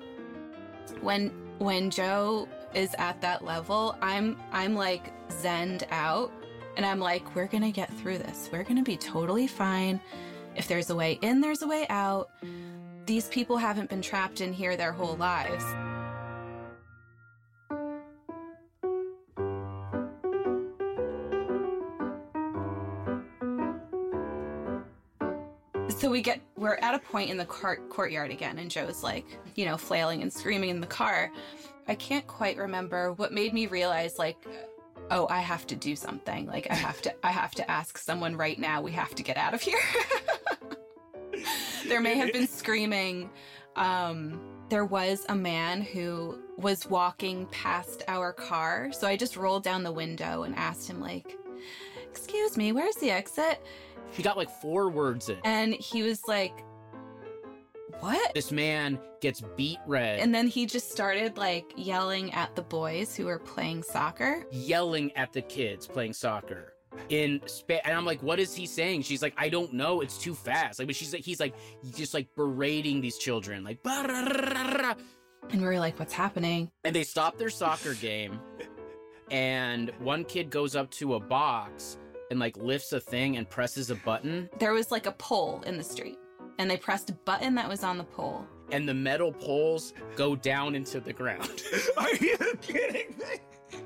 when 1.00 1.30
when 1.56 1.88
Joe 1.88 2.46
is 2.74 2.94
at 2.98 3.22
that 3.22 3.46
level, 3.46 3.96
I'm 4.02 4.36
I'm 4.52 4.74
like 4.74 5.10
zened 5.30 5.84
out 5.90 6.30
and 6.76 6.84
I'm 6.84 7.00
like 7.00 7.34
we're 7.34 7.46
going 7.46 7.62
to 7.62 7.72
get 7.72 7.90
through 7.94 8.18
this. 8.18 8.50
We're 8.52 8.62
going 8.62 8.76
to 8.76 8.82
be 8.82 8.98
totally 8.98 9.46
fine. 9.46 10.02
If 10.54 10.68
there's 10.68 10.90
a 10.90 10.94
way 10.94 11.18
in, 11.22 11.40
there's 11.40 11.62
a 11.62 11.66
way 11.66 11.86
out. 11.88 12.28
These 13.06 13.28
people 13.28 13.56
haven't 13.56 13.88
been 13.88 14.02
trapped 14.02 14.42
in 14.42 14.52
here 14.52 14.76
their 14.76 14.92
whole 14.92 15.16
lives. 15.16 15.64
So 25.88 26.10
we 26.10 26.20
get 26.20 26.40
we're 26.56 26.76
at 26.76 26.94
a 26.94 26.98
point 26.98 27.30
in 27.30 27.36
the 27.36 27.44
court 27.44 27.88
courtyard 27.90 28.30
again, 28.30 28.58
and 28.58 28.70
Joe's 28.70 29.02
like, 29.02 29.26
you 29.54 29.64
know, 29.64 29.76
flailing 29.76 30.22
and 30.22 30.32
screaming 30.32 30.70
in 30.70 30.80
the 30.80 30.86
car. 30.86 31.30
I 31.88 31.94
can't 31.94 32.26
quite 32.26 32.56
remember 32.56 33.12
what 33.12 33.32
made 33.32 33.52
me 33.52 33.66
realize 33.66 34.18
like, 34.18 34.36
oh, 35.10 35.26
I 35.28 35.40
have 35.40 35.66
to 35.68 35.76
do 35.76 35.94
something. 35.94 36.46
Like 36.46 36.66
I 36.70 36.74
have 36.74 37.00
to 37.02 37.14
I 37.24 37.30
have 37.30 37.52
to 37.56 37.70
ask 37.70 37.98
someone 37.98 38.36
right 38.36 38.58
now. 38.58 38.80
We 38.80 38.92
have 38.92 39.14
to 39.14 39.22
get 39.22 39.36
out 39.36 39.54
of 39.54 39.62
here. 39.62 39.78
there 41.88 42.00
may 42.00 42.16
have 42.16 42.32
been 42.32 42.48
screaming. 42.48 43.30
Um, 43.76 44.40
there 44.68 44.84
was 44.84 45.24
a 45.28 45.34
man 45.34 45.82
who 45.82 46.38
was 46.56 46.86
walking 46.88 47.46
past 47.46 48.02
our 48.08 48.32
car, 48.32 48.90
so 48.92 49.06
I 49.06 49.16
just 49.16 49.36
rolled 49.36 49.62
down 49.62 49.82
the 49.82 49.92
window 49.92 50.42
and 50.42 50.56
asked 50.56 50.88
him 50.88 51.00
like, 51.00 51.36
"Excuse 52.10 52.56
me, 52.56 52.72
where's 52.72 52.96
the 52.96 53.10
exit?" 53.10 53.62
She 54.14 54.22
got 54.22 54.36
like 54.36 54.50
four 54.50 54.88
words 54.90 55.28
in. 55.28 55.38
And 55.44 55.74
he 55.74 56.02
was 56.02 56.20
like, 56.26 56.64
What? 58.00 58.34
This 58.34 58.52
man 58.52 58.98
gets 59.20 59.42
beat 59.56 59.78
red 59.86 60.20
And 60.20 60.34
then 60.34 60.46
he 60.46 60.66
just 60.66 60.90
started 60.92 61.36
like 61.38 61.72
yelling 61.76 62.32
at 62.32 62.54
the 62.54 62.62
boys 62.62 63.16
who 63.16 63.24
were 63.26 63.38
playing 63.38 63.82
soccer. 63.82 64.44
yelling 64.50 65.10
at 65.16 65.32
the 65.32 65.42
kids 65.42 65.86
playing 65.86 66.12
soccer 66.12 66.72
in 67.10 67.42
Spa- 67.46 67.80
and 67.84 67.94
I'm 67.94 68.06
like, 68.06 68.22
what 68.22 68.38
is 68.38 68.54
he 68.54 68.64
saying? 68.64 69.02
She's 69.02 69.20
like, 69.20 69.34
I 69.36 69.50
don't 69.50 69.74
know. 69.74 70.00
It's 70.00 70.16
too 70.16 70.34
fast. 70.34 70.78
Like, 70.78 70.86
but 70.88 70.96
she's 70.96 71.12
like, 71.12 71.22
he's 71.24 71.40
like, 71.40 71.54
just 71.94 72.14
like 72.14 72.26
berating 72.34 73.02
these 73.02 73.18
children, 73.18 73.64
like. 73.64 73.78
And 73.84 74.96
we're 75.62 75.78
like, 75.78 75.98
What's 75.98 76.14
happening? 76.14 76.70
and 76.84 76.96
they 76.96 77.02
stop 77.04 77.36
their 77.36 77.50
soccer 77.50 77.92
game, 77.94 78.40
and 79.30 79.90
one 79.98 80.24
kid 80.24 80.48
goes 80.50 80.74
up 80.74 80.90
to 80.92 81.14
a 81.14 81.20
box 81.20 81.98
and 82.30 82.38
like 82.40 82.56
lifts 82.56 82.92
a 82.92 83.00
thing 83.00 83.36
and 83.36 83.48
presses 83.48 83.90
a 83.90 83.94
button, 83.96 84.48
There 84.58 84.72
was 84.72 84.90
like 84.90 85.06
a 85.06 85.12
pole 85.12 85.62
in 85.66 85.76
the 85.76 85.84
street, 85.84 86.18
and 86.58 86.70
they 86.70 86.76
pressed 86.76 87.10
a 87.10 87.12
button 87.12 87.54
that 87.56 87.68
was 87.68 87.84
on 87.84 87.98
the 87.98 88.04
pole. 88.04 88.46
and 88.72 88.88
the 88.88 88.94
metal 88.94 89.32
poles 89.32 89.92
go 90.16 90.34
down 90.34 90.74
into 90.74 90.98
the 91.00 91.12
ground. 91.12 91.62
Are 91.96 92.14
you 92.16 92.36
kidding 92.62 93.14
me? 93.18 93.80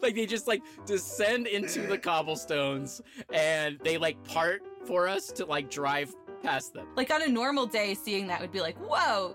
like 0.00 0.14
they 0.14 0.26
just 0.26 0.46
like 0.46 0.62
descend 0.86 1.46
into 1.46 1.82
the 1.82 1.98
cobblestones, 1.98 3.00
and 3.32 3.78
they 3.82 3.98
like 3.98 4.22
part 4.24 4.62
for 4.86 5.08
us 5.08 5.28
to 5.32 5.44
like 5.44 5.70
drive 5.70 6.14
past 6.42 6.74
them. 6.74 6.86
Like 6.96 7.10
on 7.10 7.22
a 7.22 7.28
normal 7.28 7.66
day, 7.66 7.94
seeing 7.94 8.26
that 8.28 8.40
would 8.40 8.52
be 8.52 8.60
like, 8.60 8.76
Whoa, 8.78 9.34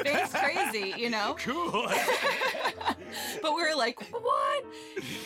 space 0.00 0.32
crazy, 0.32 0.94
you 0.96 1.10
know? 1.10 1.36
Cool. 1.38 1.88
but 3.42 3.54
we 3.54 3.62
were 3.62 3.76
like, 3.76 4.00
what 4.10 4.64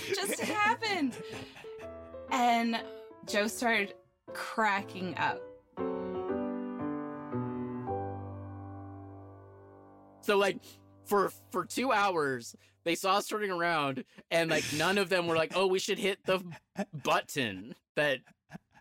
just 0.08 0.40
happened? 0.40 1.16
And 2.30 2.80
Joe 3.26 3.46
started 3.46 3.94
cracking 4.32 5.16
up. 5.16 5.40
So 10.22 10.36
like 10.36 10.58
for 11.06 11.32
for 11.50 11.64
two 11.64 11.92
hours, 11.92 12.54
they 12.84 12.94
saw 12.94 13.16
us 13.16 13.26
turning 13.26 13.50
around, 13.50 14.04
and 14.30 14.50
like 14.50 14.64
none 14.76 14.96
of 14.98 15.08
them 15.08 15.26
were 15.26 15.36
like, 15.36 15.52
"Oh, 15.56 15.66
we 15.66 15.78
should 15.78 15.98
hit 15.98 16.24
the 16.24 16.40
button 17.02 17.74
that 17.96 18.20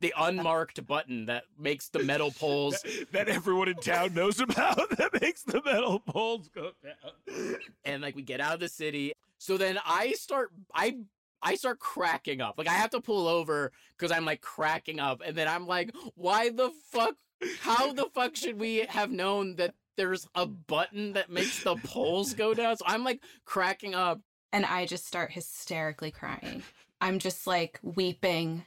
the 0.01 0.13
unmarked 0.17 0.85
button 0.85 1.25
that 1.25 1.43
makes 1.57 1.89
the 1.89 1.99
metal 2.03 2.31
poles." 2.31 2.83
that 3.11 3.27
everyone 3.29 3.67
in 3.69 3.75
town 3.75 4.13
knows 4.13 4.39
about 4.39 4.89
that 4.97 5.21
makes 5.21 5.43
the 5.43 5.61
metal 5.63 5.99
poles 5.99 6.49
go 6.49 6.71
down. 6.83 7.55
And 7.85 8.01
like 8.01 8.15
we 8.15 8.21
get 8.21 8.41
out 8.41 8.53
of 8.55 8.59
the 8.59 8.69
city. 8.69 9.13
So 9.37 9.57
then 9.57 9.79
I 9.85 10.13
start. 10.13 10.51
I 10.73 10.97
I 11.41 11.55
start 11.55 11.79
cracking 11.79 12.41
up. 12.41 12.55
Like 12.57 12.67
I 12.67 12.73
have 12.73 12.89
to 12.91 13.01
pull 13.01 13.27
over 13.27 13.71
because 13.97 14.11
I'm 14.11 14.25
like 14.25 14.41
cracking 14.41 14.99
up, 14.99 15.21
and 15.25 15.35
then 15.35 15.47
I'm 15.47 15.67
like, 15.67 15.95
why 16.15 16.49
the 16.49 16.71
fuck? 16.91 17.15
How 17.61 17.93
the 17.93 18.07
fuck 18.13 18.35
should 18.35 18.59
we 18.59 18.85
have 18.89 19.11
known 19.11 19.55
that 19.55 19.73
there's 19.95 20.27
a 20.35 20.45
button 20.45 21.13
that 21.13 21.29
makes 21.29 21.63
the 21.63 21.75
poles 21.77 22.33
go 22.33 22.53
down? 22.53 22.75
So 22.75 22.83
I'm 22.87 23.03
like 23.05 23.21
cracking 23.45 23.95
up. 23.95 24.21
and 24.51 24.65
I 24.65 24.85
just 24.85 25.05
start 25.05 25.31
hysterically 25.31 26.11
crying. 26.11 26.63
I'm 27.01 27.19
just 27.19 27.47
like 27.47 27.79
weeping. 27.81 28.65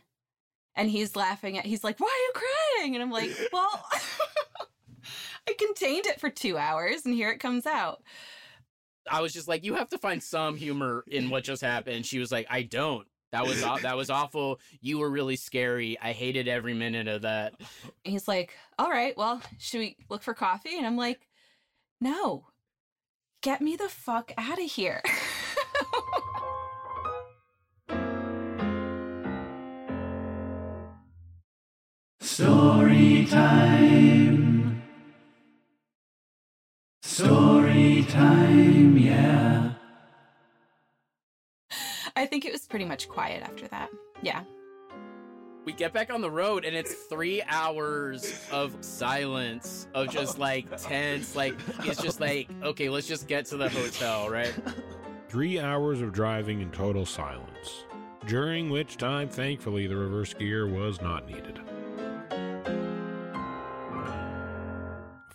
And 0.74 0.90
he's 0.90 1.16
laughing 1.16 1.58
at 1.58 1.66
he's 1.66 1.85
like, 1.85 2.00
"Why 2.00 2.06
are 2.08 2.40
you 2.40 2.46
crying?" 2.80 2.94
And 2.94 3.02
I'm 3.02 3.11
like, 3.11 3.30
"Well, 3.52 3.87
I 5.48 5.54
contained 5.58 6.06
it 6.06 6.20
for 6.20 6.30
2 6.30 6.56
hours 6.56 7.04
and 7.04 7.14
here 7.14 7.30
it 7.30 7.38
comes 7.38 7.66
out." 7.66 8.02
I 9.11 9.20
was 9.20 9.32
just 9.32 9.48
like, 9.48 9.64
you 9.64 9.74
have 9.74 9.88
to 9.90 9.98
find 9.98 10.22
some 10.22 10.56
humor 10.56 11.04
in 11.08 11.28
what 11.28 11.44
just 11.44 11.61
happened. 11.61 12.06
She 12.06 12.20
was 12.20 12.30
like, 12.30 12.46
I 12.48 12.62
don't. 12.62 13.06
That 13.32 13.46
was 13.46 13.62
that 13.62 13.96
was 13.96 14.11
awful. 14.11 14.61
You 14.80 14.98
were 14.98 15.11
really 15.11 15.37
scary. 15.37 15.98
I 16.00 16.12
hated 16.12 16.48
every 16.48 16.74
minute 16.74 17.08
of 17.08 17.22
that. 17.22 17.54
He's 18.04 18.28
like, 18.28 18.56
"All 18.78 18.90
right, 18.90 19.16
well, 19.16 19.40
should 19.58 19.78
we 19.80 19.96
look 20.11 20.22
for 20.22 20.35
coffee?" 20.35 20.76
And 20.76 20.87
I'm 20.87 20.98
like, 20.98 21.26
"No. 22.00 22.46
Get 23.40 23.61
me 23.61 23.74
the 23.74 23.88
fuck 23.88 24.32
out 24.37 24.62
of 24.62 24.70
here." 24.70 25.02
Story 32.33 33.27
time. 33.29 34.83
Story 37.03 38.07
time, 38.09 38.97
yeah. 38.97 39.75
I 42.16 42.25
think 42.25 42.47
it 42.47 42.53
was 42.53 42.62
pretty 42.62 42.87
much 42.87 43.07
quiet 43.11 43.42
after 43.42 43.68
that. 43.68 43.90
Yeah. 44.23 44.45
We 45.66 45.75
get 45.75 45.92
back 45.92 46.11
on 46.11 46.23
the 46.23 46.31
road 46.31 46.64
and 46.64 46.75
it's 46.75 46.95
three 46.95 47.42
hours 47.49 48.40
of 48.51 48.83
silence, 48.83 49.87
of 49.92 50.09
just 50.09 50.38
oh, 50.38 50.40
like 50.40 50.75
tense. 50.81 51.37
Like 51.37 51.55
it's 51.81 52.01
just 52.01 52.18
like, 52.18 52.49
okay, 52.62 52.88
let's 52.88 53.07
just 53.07 53.29
get 53.29 53.45
to 53.47 53.59
the 53.59 53.68
hotel, 53.68 54.31
right? 54.31 54.55
Three 55.29 55.61
hours 55.61 56.01
of 56.01 56.14
driving 56.14 56.62
in 56.62 56.71
total 56.71 57.05
silence, 57.05 57.85
during 58.27 58.71
which 58.71 58.97
time, 58.97 59.29
thankfully, 59.29 59.87
the 59.87 59.97
reverse 59.97 60.33
gear 60.33 60.66
was 60.66 61.03
not 61.03 61.27
needed. 61.29 61.61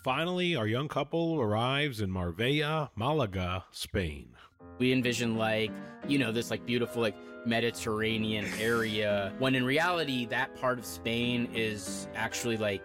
Finally, 0.08 0.56
our 0.56 0.66
young 0.66 0.88
couple 0.88 1.38
arrives 1.38 2.00
in 2.00 2.10
Marbella, 2.10 2.90
Malaga, 2.96 3.66
Spain. 3.72 4.30
We 4.78 4.90
envision 4.90 5.36
like, 5.36 5.70
you 6.06 6.18
know, 6.18 6.32
this 6.32 6.50
like 6.50 6.64
beautiful 6.64 7.02
like 7.02 7.14
Mediterranean 7.44 8.46
area, 8.58 9.34
when 9.38 9.54
in 9.54 9.66
reality, 9.66 10.24
that 10.24 10.58
part 10.58 10.78
of 10.78 10.86
Spain 10.86 11.50
is 11.54 12.08
actually 12.14 12.56
like 12.56 12.82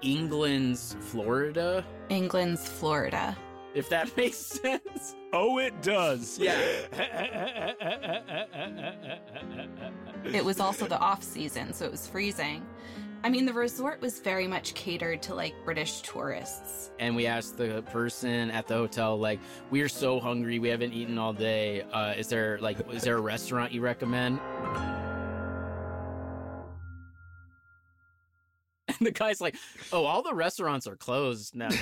England's 0.00 0.96
Florida, 1.00 1.84
England's 2.08 2.66
Florida. 2.66 3.36
if 3.74 3.90
that 3.90 4.16
makes 4.16 4.38
sense. 4.38 5.16
Oh, 5.34 5.58
it 5.58 5.82
does. 5.82 6.38
Yeah. 6.38 6.58
It 10.32 10.44
was 10.44 10.60
also 10.60 10.86
the 10.86 10.98
off 10.98 11.22
season, 11.22 11.72
so 11.72 11.86
it 11.86 11.90
was 11.90 12.06
freezing. 12.06 12.64
I 13.22 13.28
mean, 13.28 13.44
the 13.44 13.52
resort 13.52 14.00
was 14.00 14.18
very 14.18 14.46
much 14.46 14.74
catered 14.74 15.20
to 15.22 15.34
like 15.34 15.54
British 15.64 16.00
tourists. 16.00 16.90
and 16.98 17.14
we 17.14 17.26
asked 17.26 17.58
the 17.58 17.82
person 17.82 18.50
at 18.50 18.66
the 18.66 18.74
hotel 18.74 19.18
like 19.18 19.38
we're 19.70 19.88
so 19.88 20.18
hungry 20.20 20.58
we 20.58 20.68
haven't 20.68 20.92
eaten 20.92 21.18
all 21.18 21.32
day 21.32 21.82
uh 21.92 22.14
is 22.16 22.28
there 22.28 22.58
like 22.60 22.78
is 22.92 23.02
there 23.02 23.16
a 23.16 23.20
restaurant 23.20 23.72
you 23.72 23.80
recommend? 23.82 24.40
And 28.88 29.06
the 29.06 29.12
guy's 29.12 29.40
like 29.40 29.56
oh 29.92 30.04
all 30.04 30.22
the 30.22 30.34
restaurants 30.34 30.86
are 30.86 30.96
closed 30.96 31.54
now. 31.54 31.68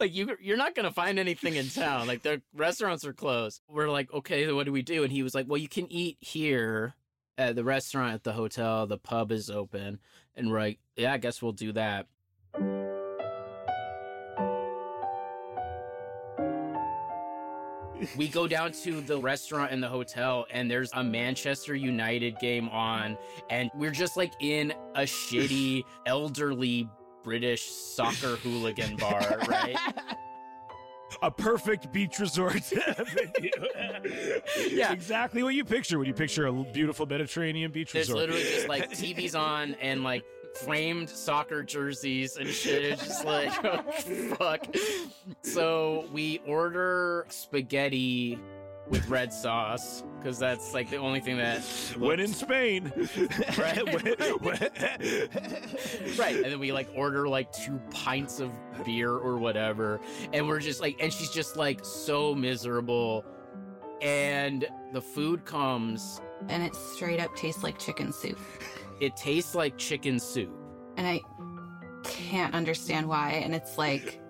Like 0.00 0.14
you 0.14 0.36
you're 0.40 0.56
not 0.56 0.74
gonna 0.74 0.90
find 0.90 1.18
anything 1.18 1.54
in 1.56 1.68
town. 1.68 2.06
Like 2.06 2.22
the 2.22 2.40
restaurants 2.54 3.04
are 3.04 3.12
closed. 3.12 3.60
We're 3.68 3.88
like 3.90 4.12
okay 4.12 4.50
what 4.50 4.64
do 4.66 4.72
we 4.72 4.82
do? 4.82 5.04
And 5.04 5.12
he 5.12 5.22
was 5.22 5.34
like 5.34 5.46
well 5.48 5.58
you 5.58 5.68
can 5.68 5.90
eat 5.92 6.16
here 6.20 6.94
at 7.38 7.54
the 7.54 7.64
restaurant 7.64 8.14
at 8.14 8.24
the 8.24 8.32
hotel 8.32 8.86
the 8.86 8.98
pub 8.98 9.30
is 9.30 9.50
open 9.50 9.98
and 10.36 10.50
we're 10.50 10.58
like 10.58 10.78
yeah 10.96 11.12
i 11.12 11.18
guess 11.18 11.42
we'll 11.42 11.52
do 11.52 11.72
that 11.72 12.06
we 18.16 18.28
go 18.28 18.46
down 18.46 18.72
to 18.72 19.00
the 19.00 19.18
restaurant 19.18 19.72
in 19.72 19.80
the 19.80 19.88
hotel 19.88 20.46
and 20.50 20.70
there's 20.70 20.90
a 20.94 21.02
Manchester 21.02 21.74
United 21.74 22.38
game 22.38 22.68
on 22.68 23.16
and 23.50 23.70
we're 23.74 23.90
just 23.90 24.16
like 24.16 24.32
in 24.40 24.72
a 24.94 25.02
shitty 25.02 25.82
elderly 26.06 26.88
British 27.22 27.64
soccer 27.64 28.36
hooligan 28.36 28.96
bar, 28.96 29.38
right? 29.48 29.76
A 31.22 31.30
perfect 31.30 31.92
beach 31.92 32.18
resort. 32.18 32.62
Yeah. 34.70 34.92
Exactly 34.92 35.42
what 35.42 35.54
you 35.54 35.64
picture 35.64 35.98
when 35.98 36.06
you 36.06 36.14
picture 36.14 36.46
a 36.46 36.52
beautiful 36.52 37.06
Mediterranean 37.06 37.70
beach 37.70 37.92
There's 37.92 38.08
resort. 38.08 38.30
There's 38.30 38.44
literally 38.44 38.54
just 38.54 38.68
like 38.68 38.90
TVs 39.26 39.38
on 39.38 39.74
and 39.74 40.02
like 40.02 40.24
framed 40.62 41.08
soccer 41.08 41.62
jerseys 41.62 42.36
and 42.36 42.48
shit. 42.48 42.84
It's 42.84 43.04
just 43.04 43.24
like, 43.24 43.52
oh, 43.64 43.82
fuck. 44.36 44.66
So 45.42 46.06
we 46.12 46.40
order 46.46 47.26
spaghetti 47.28 48.38
with 48.88 49.08
red 49.08 49.32
sauce 49.32 50.04
because 50.18 50.38
that's 50.38 50.74
like 50.74 50.88
the 50.90 50.96
only 50.96 51.20
thing 51.20 51.36
that 51.38 51.60
when 51.98 52.20
in 52.20 52.28
Spain. 52.28 52.92
Right. 53.58 53.84
When- 53.84 54.38
when- 54.40 54.70
right 56.18 56.36
and 56.36 56.44
then 56.46 56.58
we 56.58 56.72
like 56.72 56.88
order 56.94 57.28
like 57.28 57.50
two 57.52 57.80
pints 57.90 58.40
of 58.40 58.50
beer 58.84 59.12
or 59.12 59.38
whatever 59.38 60.00
and 60.32 60.46
we're 60.46 60.60
just 60.60 60.80
like 60.80 60.96
and 61.00 61.12
she's 61.12 61.30
just 61.30 61.56
like 61.56 61.84
so 61.84 62.34
miserable 62.34 63.24
and 64.02 64.66
the 64.92 65.00
food 65.00 65.44
comes 65.44 66.20
And 66.48 66.62
it 66.62 66.74
straight 66.74 67.20
up 67.20 67.34
tastes 67.36 67.62
like 67.62 67.78
chicken 67.78 68.12
soup. 68.12 68.38
it 69.00 69.16
tastes 69.16 69.54
like 69.54 69.76
chicken 69.78 70.18
soup 70.18 70.50
And 70.96 71.06
I 71.06 71.20
can't 72.04 72.54
understand 72.54 73.08
why. 73.08 73.30
And 73.44 73.52
it's 73.54 73.78
like, 73.78 74.20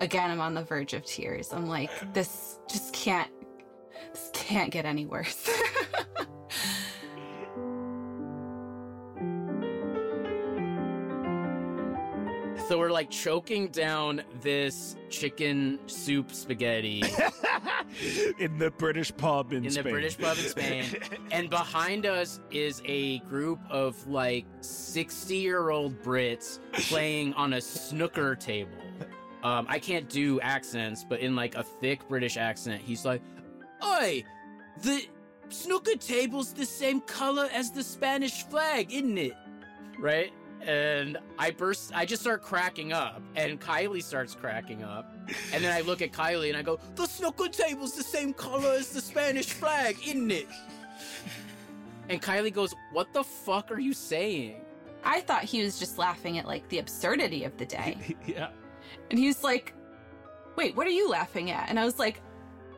again, 0.00 0.30
I'm 0.32 0.40
on 0.40 0.52
the 0.54 0.64
verge 0.64 0.92
of 0.94 1.04
tears. 1.04 1.52
I'm 1.52 1.66
like, 1.68 1.90
this 2.12 2.58
just 2.68 2.92
can't, 2.92 3.30
this 3.33 3.33
can't 4.44 4.70
get 4.70 4.84
any 4.84 5.06
worse. 5.06 5.48
so 12.68 12.78
we're 12.78 12.90
like 12.90 13.08
choking 13.10 13.68
down 13.68 14.22
this 14.42 14.96
chicken 15.08 15.78
soup 15.86 16.30
spaghetti 16.30 17.02
in 18.38 18.58
the 18.58 18.70
British 18.72 19.16
pub 19.16 19.52
in, 19.54 19.64
in 19.64 19.70
Spain. 19.70 19.84
the 19.84 19.90
british 19.90 20.18
pub 20.18 20.36
in 20.36 20.44
spain 20.44 20.84
and 21.30 21.48
behind 21.48 22.04
us 22.04 22.40
is 22.50 22.82
a 22.84 23.20
group 23.20 23.58
of 23.70 24.06
like 24.06 24.44
60 24.60 25.36
year 25.36 25.70
old 25.70 26.00
brits 26.02 26.58
playing 26.72 27.32
on 27.34 27.54
a 27.54 27.60
snooker 27.60 28.34
table 28.34 28.72
um, 29.42 29.66
i 29.68 29.78
can't 29.78 30.08
do 30.08 30.40
accents 30.40 31.04
but 31.08 31.20
in 31.20 31.36
like 31.36 31.54
a 31.54 31.62
thick 31.62 32.06
british 32.08 32.36
accent 32.36 32.80
he's 32.82 33.04
like 33.04 33.22
oi 33.84 34.24
the 34.84 35.06
snooker 35.48 35.96
table's 35.96 36.52
the 36.52 36.64
same 36.64 37.00
color 37.02 37.48
as 37.52 37.70
the 37.70 37.82
spanish 37.82 38.42
flag 38.44 38.92
isn't 38.92 39.18
it 39.18 39.34
right 39.98 40.32
and 40.60 41.18
i 41.38 41.50
burst 41.50 41.92
i 41.94 42.04
just 42.04 42.22
start 42.22 42.42
cracking 42.42 42.92
up 42.92 43.22
and 43.36 43.60
kylie 43.60 44.02
starts 44.02 44.34
cracking 44.34 44.82
up 44.82 45.12
and 45.52 45.62
then 45.62 45.72
i 45.72 45.80
look 45.82 46.00
at 46.02 46.12
kylie 46.12 46.48
and 46.48 46.56
i 46.56 46.62
go 46.62 46.78
the 46.94 47.06
snooker 47.06 47.48
table's 47.48 47.94
the 47.94 48.02
same 48.02 48.32
color 48.32 48.72
as 48.72 48.90
the 48.90 49.00
spanish 49.00 49.46
flag 49.46 49.96
isn't 50.06 50.30
it 50.30 50.48
and 52.08 52.22
kylie 52.22 52.52
goes 52.52 52.74
what 52.92 53.12
the 53.12 53.22
fuck 53.22 53.70
are 53.70 53.80
you 53.80 53.92
saying 53.92 54.64
I 55.04 55.20
thought 55.20 55.44
he 55.44 55.62
was 55.62 55.78
just 55.78 55.98
laughing 55.98 56.38
at 56.38 56.46
like 56.46 56.66
the 56.70 56.78
absurdity 56.78 57.44
of 57.44 57.56
the 57.58 57.66
day. 57.66 58.16
yeah. 58.26 58.48
And 59.10 59.18
he 59.18 59.26
was 59.26 59.44
like, 59.44 59.74
wait, 60.56 60.74
what 60.74 60.86
are 60.86 60.90
you 60.90 61.08
laughing 61.08 61.50
at? 61.50 61.68
And 61.68 61.78
I 61.78 61.84
was 61.84 61.98
like, 61.98 62.22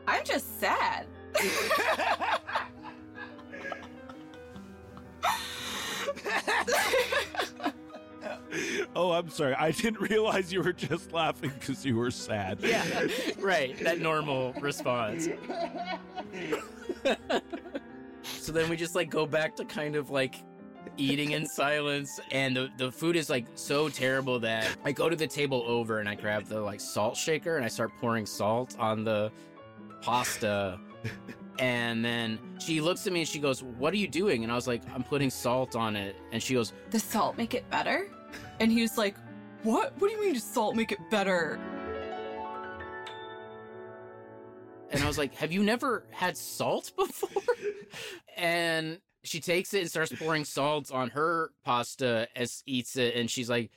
I'm 0.07 0.23
just 0.25 0.59
sad. 0.59 1.07
Oh, 8.95 9.11
I'm 9.11 9.29
sorry. 9.29 9.53
I 9.53 9.71
didn't 9.71 10.01
realize 10.09 10.51
you 10.51 10.63
were 10.63 10.73
just 10.73 11.11
laughing 11.13 11.51
because 11.59 11.85
you 11.85 11.95
were 11.95 12.09
sad. 12.11 12.59
yeah 12.61 13.05
right 13.39 13.77
that 13.83 13.99
normal 13.99 14.53
response 14.53 15.27
so 18.23 18.51
then 18.51 18.69
we 18.69 18.75
just 18.75 18.95
like 18.95 19.09
go 19.09 19.25
back 19.25 19.55
to 19.55 19.65
kind 19.65 19.95
of 19.95 20.09
like 20.09 20.35
eating 20.97 21.31
in 21.31 21.45
silence 21.45 22.19
and 22.31 22.55
the, 22.55 22.69
the 22.77 22.91
food 22.91 23.15
is 23.15 23.29
like 23.29 23.45
so 23.55 23.87
terrible 23.89 24.39
that 24.39 24.67
i 24.83 24.91
go 24.91 25.09
to 25.09 25.15
the 25.15 25.27
table 25.27 25.63
over 25.67 25.99
and 25.99 26.09
i 26.09 26.15
grab 26.15 26.45
the 26.45 26.59
like 26.59 26.79
salt 26.79 27.15
shaker 27.15 27.57
and 27.57 27.65
i 27.65 27.67
start 27.67 27.91
pouring 27.99 28.25
salt 28.25 28.75
on 28.79 29.03
the 29.03 29.31
pasta 30.01 30.79
And 31.59 32.05
then 32.05 32.37
she 32.59 32.81
looks 32.81 33.07
at 33.07 33.13
me 33.13 33.21
and 33.21 33.27
she 33.27 33.39
goes, 33.39 33.63
What 33.63 33.93
are 33.93 33.97
you 33.97 34.07
doing? 34.07 34.43
And 34.43 34.51
I 34.51 34.55
was 34.55 34.67
like, 34.67 34.83
I'm 34.93 35.03
putting 35.03 35.29
salt 35.29 35.75
on 35.75 35.95
it. 35.95 36.15
And 36.31 36.41
she 36.41 36.53
goes, 36.53 36.73
Does 36.91 37.03
salt 37.03 37.37
make 37.37 37.53
it 37.53 37.67
better? 37.69 38.09
And 38.59 38.71
he 38.71 38.81
was 38.81 38.97
like, 38.97 39.15
What? 39.63 39.93
What 39.99 40.09
do 40.09 40.15
you 40.15 40.21
mean 40.21 40.33
does 40.33 40.43
salt 40.43 40.75
make 40.75 40.91
it 40.91 40.99
better? 41.09 41.59
And 44.91 45.03
I 45.03 45.07
was 45.07 45.17
like, 45.17 45.33
Have 45.35 45.51
you 45.51 45.63
never 45.63 46.05
had 46.11 46.37
salt 46.37 46.91
before? 46.97 47.41
and 48.35 48.99
she 49.23 49.39
takes 49.39 49.73
it 49.73 49.81
and 49.81 49.89
starts 49.89 50.13
pouring 50.13 50.45
salt 50.45 50.91
on 50.91 51.09
her 51.09 51.51
pasta 51.65 52.27
as 52.35 52.61
eats 52.67 52.95
it. 52.97 53.15
And 53.15 53.29
she's 53.31 53.49
like, 53.49 53.71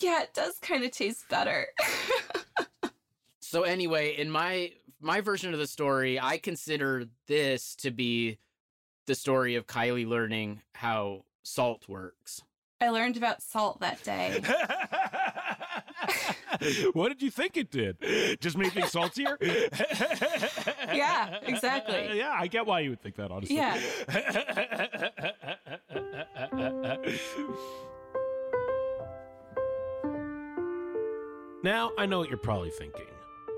Yeah, 0.00 0.22
it 0.22 0.32
does 0.32 0.58
kind 0.60 0.84
of 0.84 0.92
taste 0.92 1.28
better. 1.28 1.66
So 3.56 3.62
anyway, 3.62 4.14
in 4.14 4.30
my 4.30 4.72
my 5.00 5.22
version 5.22 5.54
of 5.54 5.58
the 5.58 5.66
story, 5.66 6.20
I 6.20 6.36
consider 6.36 7.06
this 7.26 7.74
to 7.76 7.90
be 7.90 8.36
the 9.06 9.14
story 9.14 9.54
of 9.54 9.66
Kylie 9.66 10.06
learning 10.06 10.60
how 10.74 11.24
salt 11.42 11.88
works. 11.88 12.42
I 12.82 12.90
learned 12.90 13.16
about 13.16 13.42
salt 13.42 13.80
that 13.80 14.02
day. 14.02 14.42
what 16.92 17.08
did 17.08 17.22
you 17.22 17.30
think 17.30 17.56
it 17.56 17.70
did? 17.70 17.96
Just 18.42 18.58
made 18.58 18.72
things 18.72 18.92
saltier? 18.92 19.38
Yeah, 20.94 21.38
exactly. 21.42 22.18
Yeah, 22.18 22.36
I 22.38 22.48
get 22.48 22.66
why 22.66 22.80
you 22.80 22.90
would 22.90 23.00
think 23.00 23.16
that, 23.16 23.30
honestly. 23.30 23.56
Yeah. 23.56 23.80
Now, 31.62 31.92
I 31.96 32.04
know 32.04 32.18
what 32.18 32.28
you're 32.28 32.36
probably 32.36 32.70
thinking. 32.70 33.06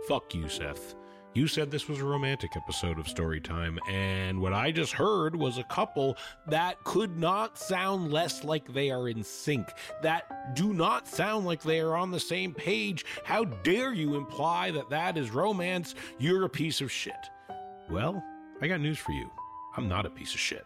Fuck 0.08 0.34
you, 0.34 0.48
Seth. 0.48 0.94
You 1.34 1.46
said 1.46 1.70
this 1.70 1.86
was 1.86 2.00
a 2.00 2.04
romantic 2.04 2.56
episode 2.56 2.98
of 2.98 3.04
Storytime, 3.04 3.78
and 3.86 4.40
what 4.40 4.54
I 4.54 4.72
just 4.72 4.92
heard 4.92 5.36
was 5.36 5.58
a 5.58 5.64
couple 5.64 6.16
that 6.46 6.82
could 6.84 7.18
not 7.18 7.58
sound 7.58 8.10
less 8.10 8.42
like 8.42 8.72
they 8.72 8.90
are 8.90 9.10
in 9.10 9.22
sync, 9.22 9.68
that 10.02 10.56
do 10.56 10.72
not 10.72 11.06
sound 11.06 11.44
like 11.44 11.62
they 11.62 11.78
are 11.80 11.94
on 11.94 12.10
the 12.10 12.18
same 12.18 12.54
page. 12.54 13.04
How 13.22 13.44
dare 13.44 13.92
you 13.92 14.16
imply 14.16 14.70
that 14.70 14.88
that 14.88 15.18
is 15.18 15.30
romance? 15.30 15.94
You're 16.18 16.46
a 16.46 16.48
piece 16.48 16.80
of 16.80 16.90
shit. 16.90 17.28
Well, 17.90 18.24
I 18.62 18.66
got 18.66 18.80
news 18.80 18.98
for 18.98 19.12
you. 19.12 19.30
I'm 19.76 19.88
not 19.88 20.06
a 20.06 20.10
piece 20.10 20.32
of 20.32 20.40
shit. 20.40 20.64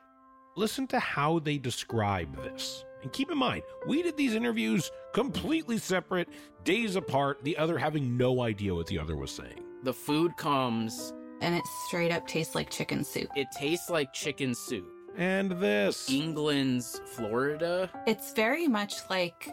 Listen 0.55 0.87
to 0.87 1.01
how 1.01 1.41
they 1.41 1.59
describe 1.59 2.37
this. 2.45 2.85
And 3.03 3.13
keep 3.13 3.31
in 3.31 3.39
mind, 3.39 3.63
we 3.87 4.03
did 4.03 4.17
these 4.17 4.35
interviews 4.35 4.91
completely 5.13 5.79
separate, 5.79 6.29
days 6.65 6.97
apart, 6.97 7.43
the 7.43 7.57
other 7.57 7.77
having 7.77 8.17
no 8.17 8.43
idea 8.43 8.75
what 8.75 8.87
the 8.87 8.99
other 8.99 9.17
was 9.17 9.31
saying. 9.31 9.63
The 9.83 9.93
food 9.93 10.37
comes, 10.37 11.13
and 11.41 11.55
it 11.55 11.65
straight 11.87 12.13
up 12.13 12.27
tastes 12.27 12.55
like 12.55 12.71
chicken 12.71 13.03
soup. 13.05 13.29
it 13.35 13.49
tastes 13.53 13.91
like 13.91 14.13
chicken 14.13 14.55
soup. 14.55 14.89
And 15.17 15.51
this. 15.51 16.09
England's 16.09 17.01
Florida. 17.05 17.91
It's 18.07 18.33
very 18.33 18.67
much 18.67 18.95
like 19.11 19.53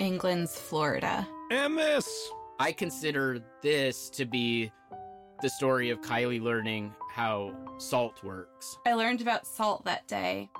England's 0.00 0.58
Florida. 0.60 1.26
And 1.50 1.78
this. 1.78 2.30
I 2.58 2.72
consider 2.72 3.42
this 3.62 4.10
to 4.10 4.26
be 4.26 4.70
the 5.40 5.48
story 5.48 5.88
of 5.88 6.02
Kylie 6.02 6.42
learning 6.42 6.92
how 7.10 7.54
salt 7.78 8.22
works. 8.22 8.76
I 8.86 8.92
learned 8.92 9.22
about 9.22 9.46
salt 9.46 9.84
that 9.86 10.06
day. 10.06 10.50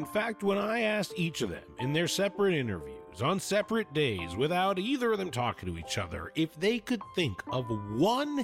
In 0.00 0.06
fact, 0.06 0.42
when 0.42 0.56
I 0.56 0.80
asked 0.80 1.12
each 1.16 1.42
of 1.42 1.50
them 1.50 1.62
in 1.78 1.92
their 1.92 2.08
separate 2.08 2.54
interviews 2.54 3.20
on 3.20 3.38
separate 3.38 3.92
days 3.92 4.34
without 4.34 4.78
either 4.78 5.12
of 5.12 5.18
them 5.18 5.30
talking 5.30 5.70
to 5.70 5.78
each 5.78 5.98
other 5.98 6.32
if 6.36 6.58
they 6.58 6.78
could 6.78 7.02
think 7.14 7.42
of 7.52 7.66
one 7.98 8.42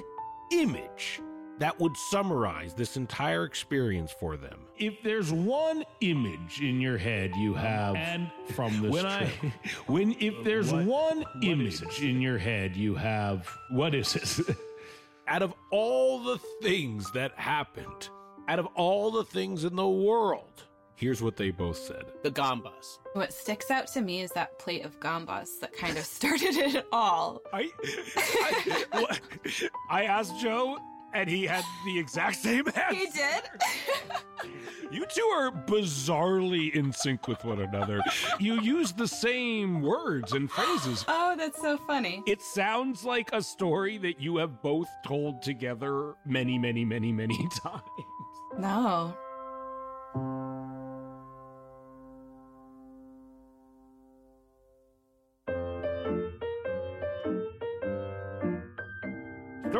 image 0.51 1.19
that 1.57 1.79
would 1.79 1.97
summarize 2.11 2.75
this 2.75 2.95
entire 2.95 3.43
experience 3.43 4.11
for 4.19 4.37
them. 4.37 4.59
If 4.77 5.01
there's 5.01 5.31
one 5.33 5.83
image 6.01 6.61
in 6.61 6.79
your 6.79 6.99
head 6.99 7.31
you 7.35 7.55
have 7.55 7.95
And 7.95 8.29
from 8.53 8.79
this 8.83 8.91
when 8.91 9.03
trip, 9.05 9.29
I- 9.43 9.53
when 9.91 10.15
if 10.19 10.35
there's 10.43 10.71
What- 10.71 10.85
one 10.85 11.17
what 11.23 11.43
is 11.43 11.81
image 11.81 12.03
in 12.03 12.21
your 12.21 12.37
head 12.37 12.75
you 12.75 12.93
have, 12.93 13.47
what 13.71 13.95
is 13.95 14.15
it? 14.47 14.55
Out 15.27 15.41
of 15.41 15.55
all 15.71 16.19
the 16.23 16.37
things 16.61 17.11
that 17.13 17.31
happened, 17.33 18.09
out 18.47 18.59
of 18.59 18.67
all 18.75 19.09
the 19.09 19.23
things 19.25 19.63
in 19.65 19.75
the 19.75 19.89
world, 19.89 20.63
here's 20.97 21.21
what 21.21 21.37
they 21.37 21.51
both 21.51 21.77
said. 21.77 22.03
The 22.23 22.31
Gambas. 22.31 22.99
What 23.13 23.31
sticks 23.31 23.71
out 23.71 23.87
to 23.93 24.01
me 24.01 24.21
is 24.21 24.31
that 24.31 24.59
plate 24.59 24.83
of 24.83 24.99
gambas 24.99 25.59
that 25.61 25.71
kind 25.77 25.97
of 25.97 26.03
started 26.17 26.55
it 26.57 26.85
all. 26.91 27.41
I, 27.53 27.69
I, 28.17 28.83
what- 28.91 29.21
I 29.89 30.03
asked 30.03 30.39
Joe, 30.39 30.77
and 31.13 31.29
he 31.29 31.45
had 31.45 31.63
the 31.85 31.97
exact 31.97 32.35
same 32.37 32.65
answer. 32.75 32.95
He 32.95 33.05
did? 33.05 33.43
You 34.89 35.05
two 35.13 35.21
are 35.23 35.51
bizarrely 35.51 36.73
in 36.73 36.93
sync 36.93 37.27
with 37.27 37.43
one 37.43 37.59
another. 37.59 37.99
You 38.39 38.61
use 38.61 38.93
the 38.93 39.07
same 39.07 39.81
words 39.81 40.31
and 40.31 40.49
phrases. 40.49 41.03
oh, 41.09 41.35
that's 41.37 41.59
so 41.61 41.77
funny. 41.87 42.23
It 42.25 42.41
sounds 42.41 43.03
like 43.03 43.29
a 43.33 43.41
story 43.41 43.97
that 43.97 44.21
you 44.21 44.37
have 44.37 44.61
both 44.61 44.87
told 45.05 45.41
together 45.41 46.15
many, 46.25 46.57
many, 46.57 46.85
many, 46.85 47.11
many 47.11 47.35
times. 47.61 47.81
No. 48.57 49.13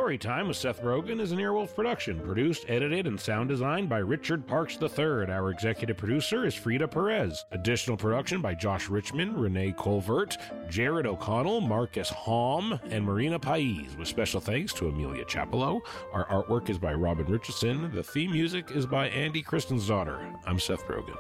Storytime 0.08 0.48
with 0.48 0.56
Seth 0.56 0.82
Rogen 0.84 1.20
is 1.20 1.34
an 1.34 1.38
Earwolf 1.38 1.76
production, 1.76 2.22
produced, 2.22 2.64
edited, 2.70 3.08
and 3.08 3.20
sound 3.20 3.50
designed 3.50 3.90
by 3.90 3.98
Richard 3.98 4.48
Parks 4.48 4.78
III. 4.82 5.30
Our 5.30 5.52
executive 5.52 5.98
producer 5.98 6.46
is 6.46 6.56
Frida 6.56 6.88
Perez. 6.88 7.44
Additional 7.52 7.98
production 7.98 8.42
by 8.42 8.54
Josh 8.54 8.88
Richmond, 8.88 9.38
Renee 9.38 9.74
Colvert, 9.74 10.38
Jared 10.70 11.08
O'Connell, 11.08 11.60
Marcus 11.60 12.10
Hom, 12.10 12.80
and 12.90 13.04
Marina 13.04 13.38
Pais, 13.38 13.98
with 14.00 14.08
special 14.08 14.40
thanks 14.40 14.72
to 14.76 14.88
Amelia 14.88 15.26
Chapello. 15.26 15.82
Our 16.14 16.26
artwork 16.30 16.70
is 16.70 16.78
by 16.78 16.94
Robin 16.94 17.26
Richardson. 17.26 17.94
The 17.94 18.02
theme 18.02 18.32
music 18.32 18.72
is 18.72 18.86
by 18.86 19.10
Andy 19.10 19.44
Christensdaughter. 19.44 20.40
I'm 20.46 20.58
Seth 20.58 20.88
Rogen. 20.88 21.18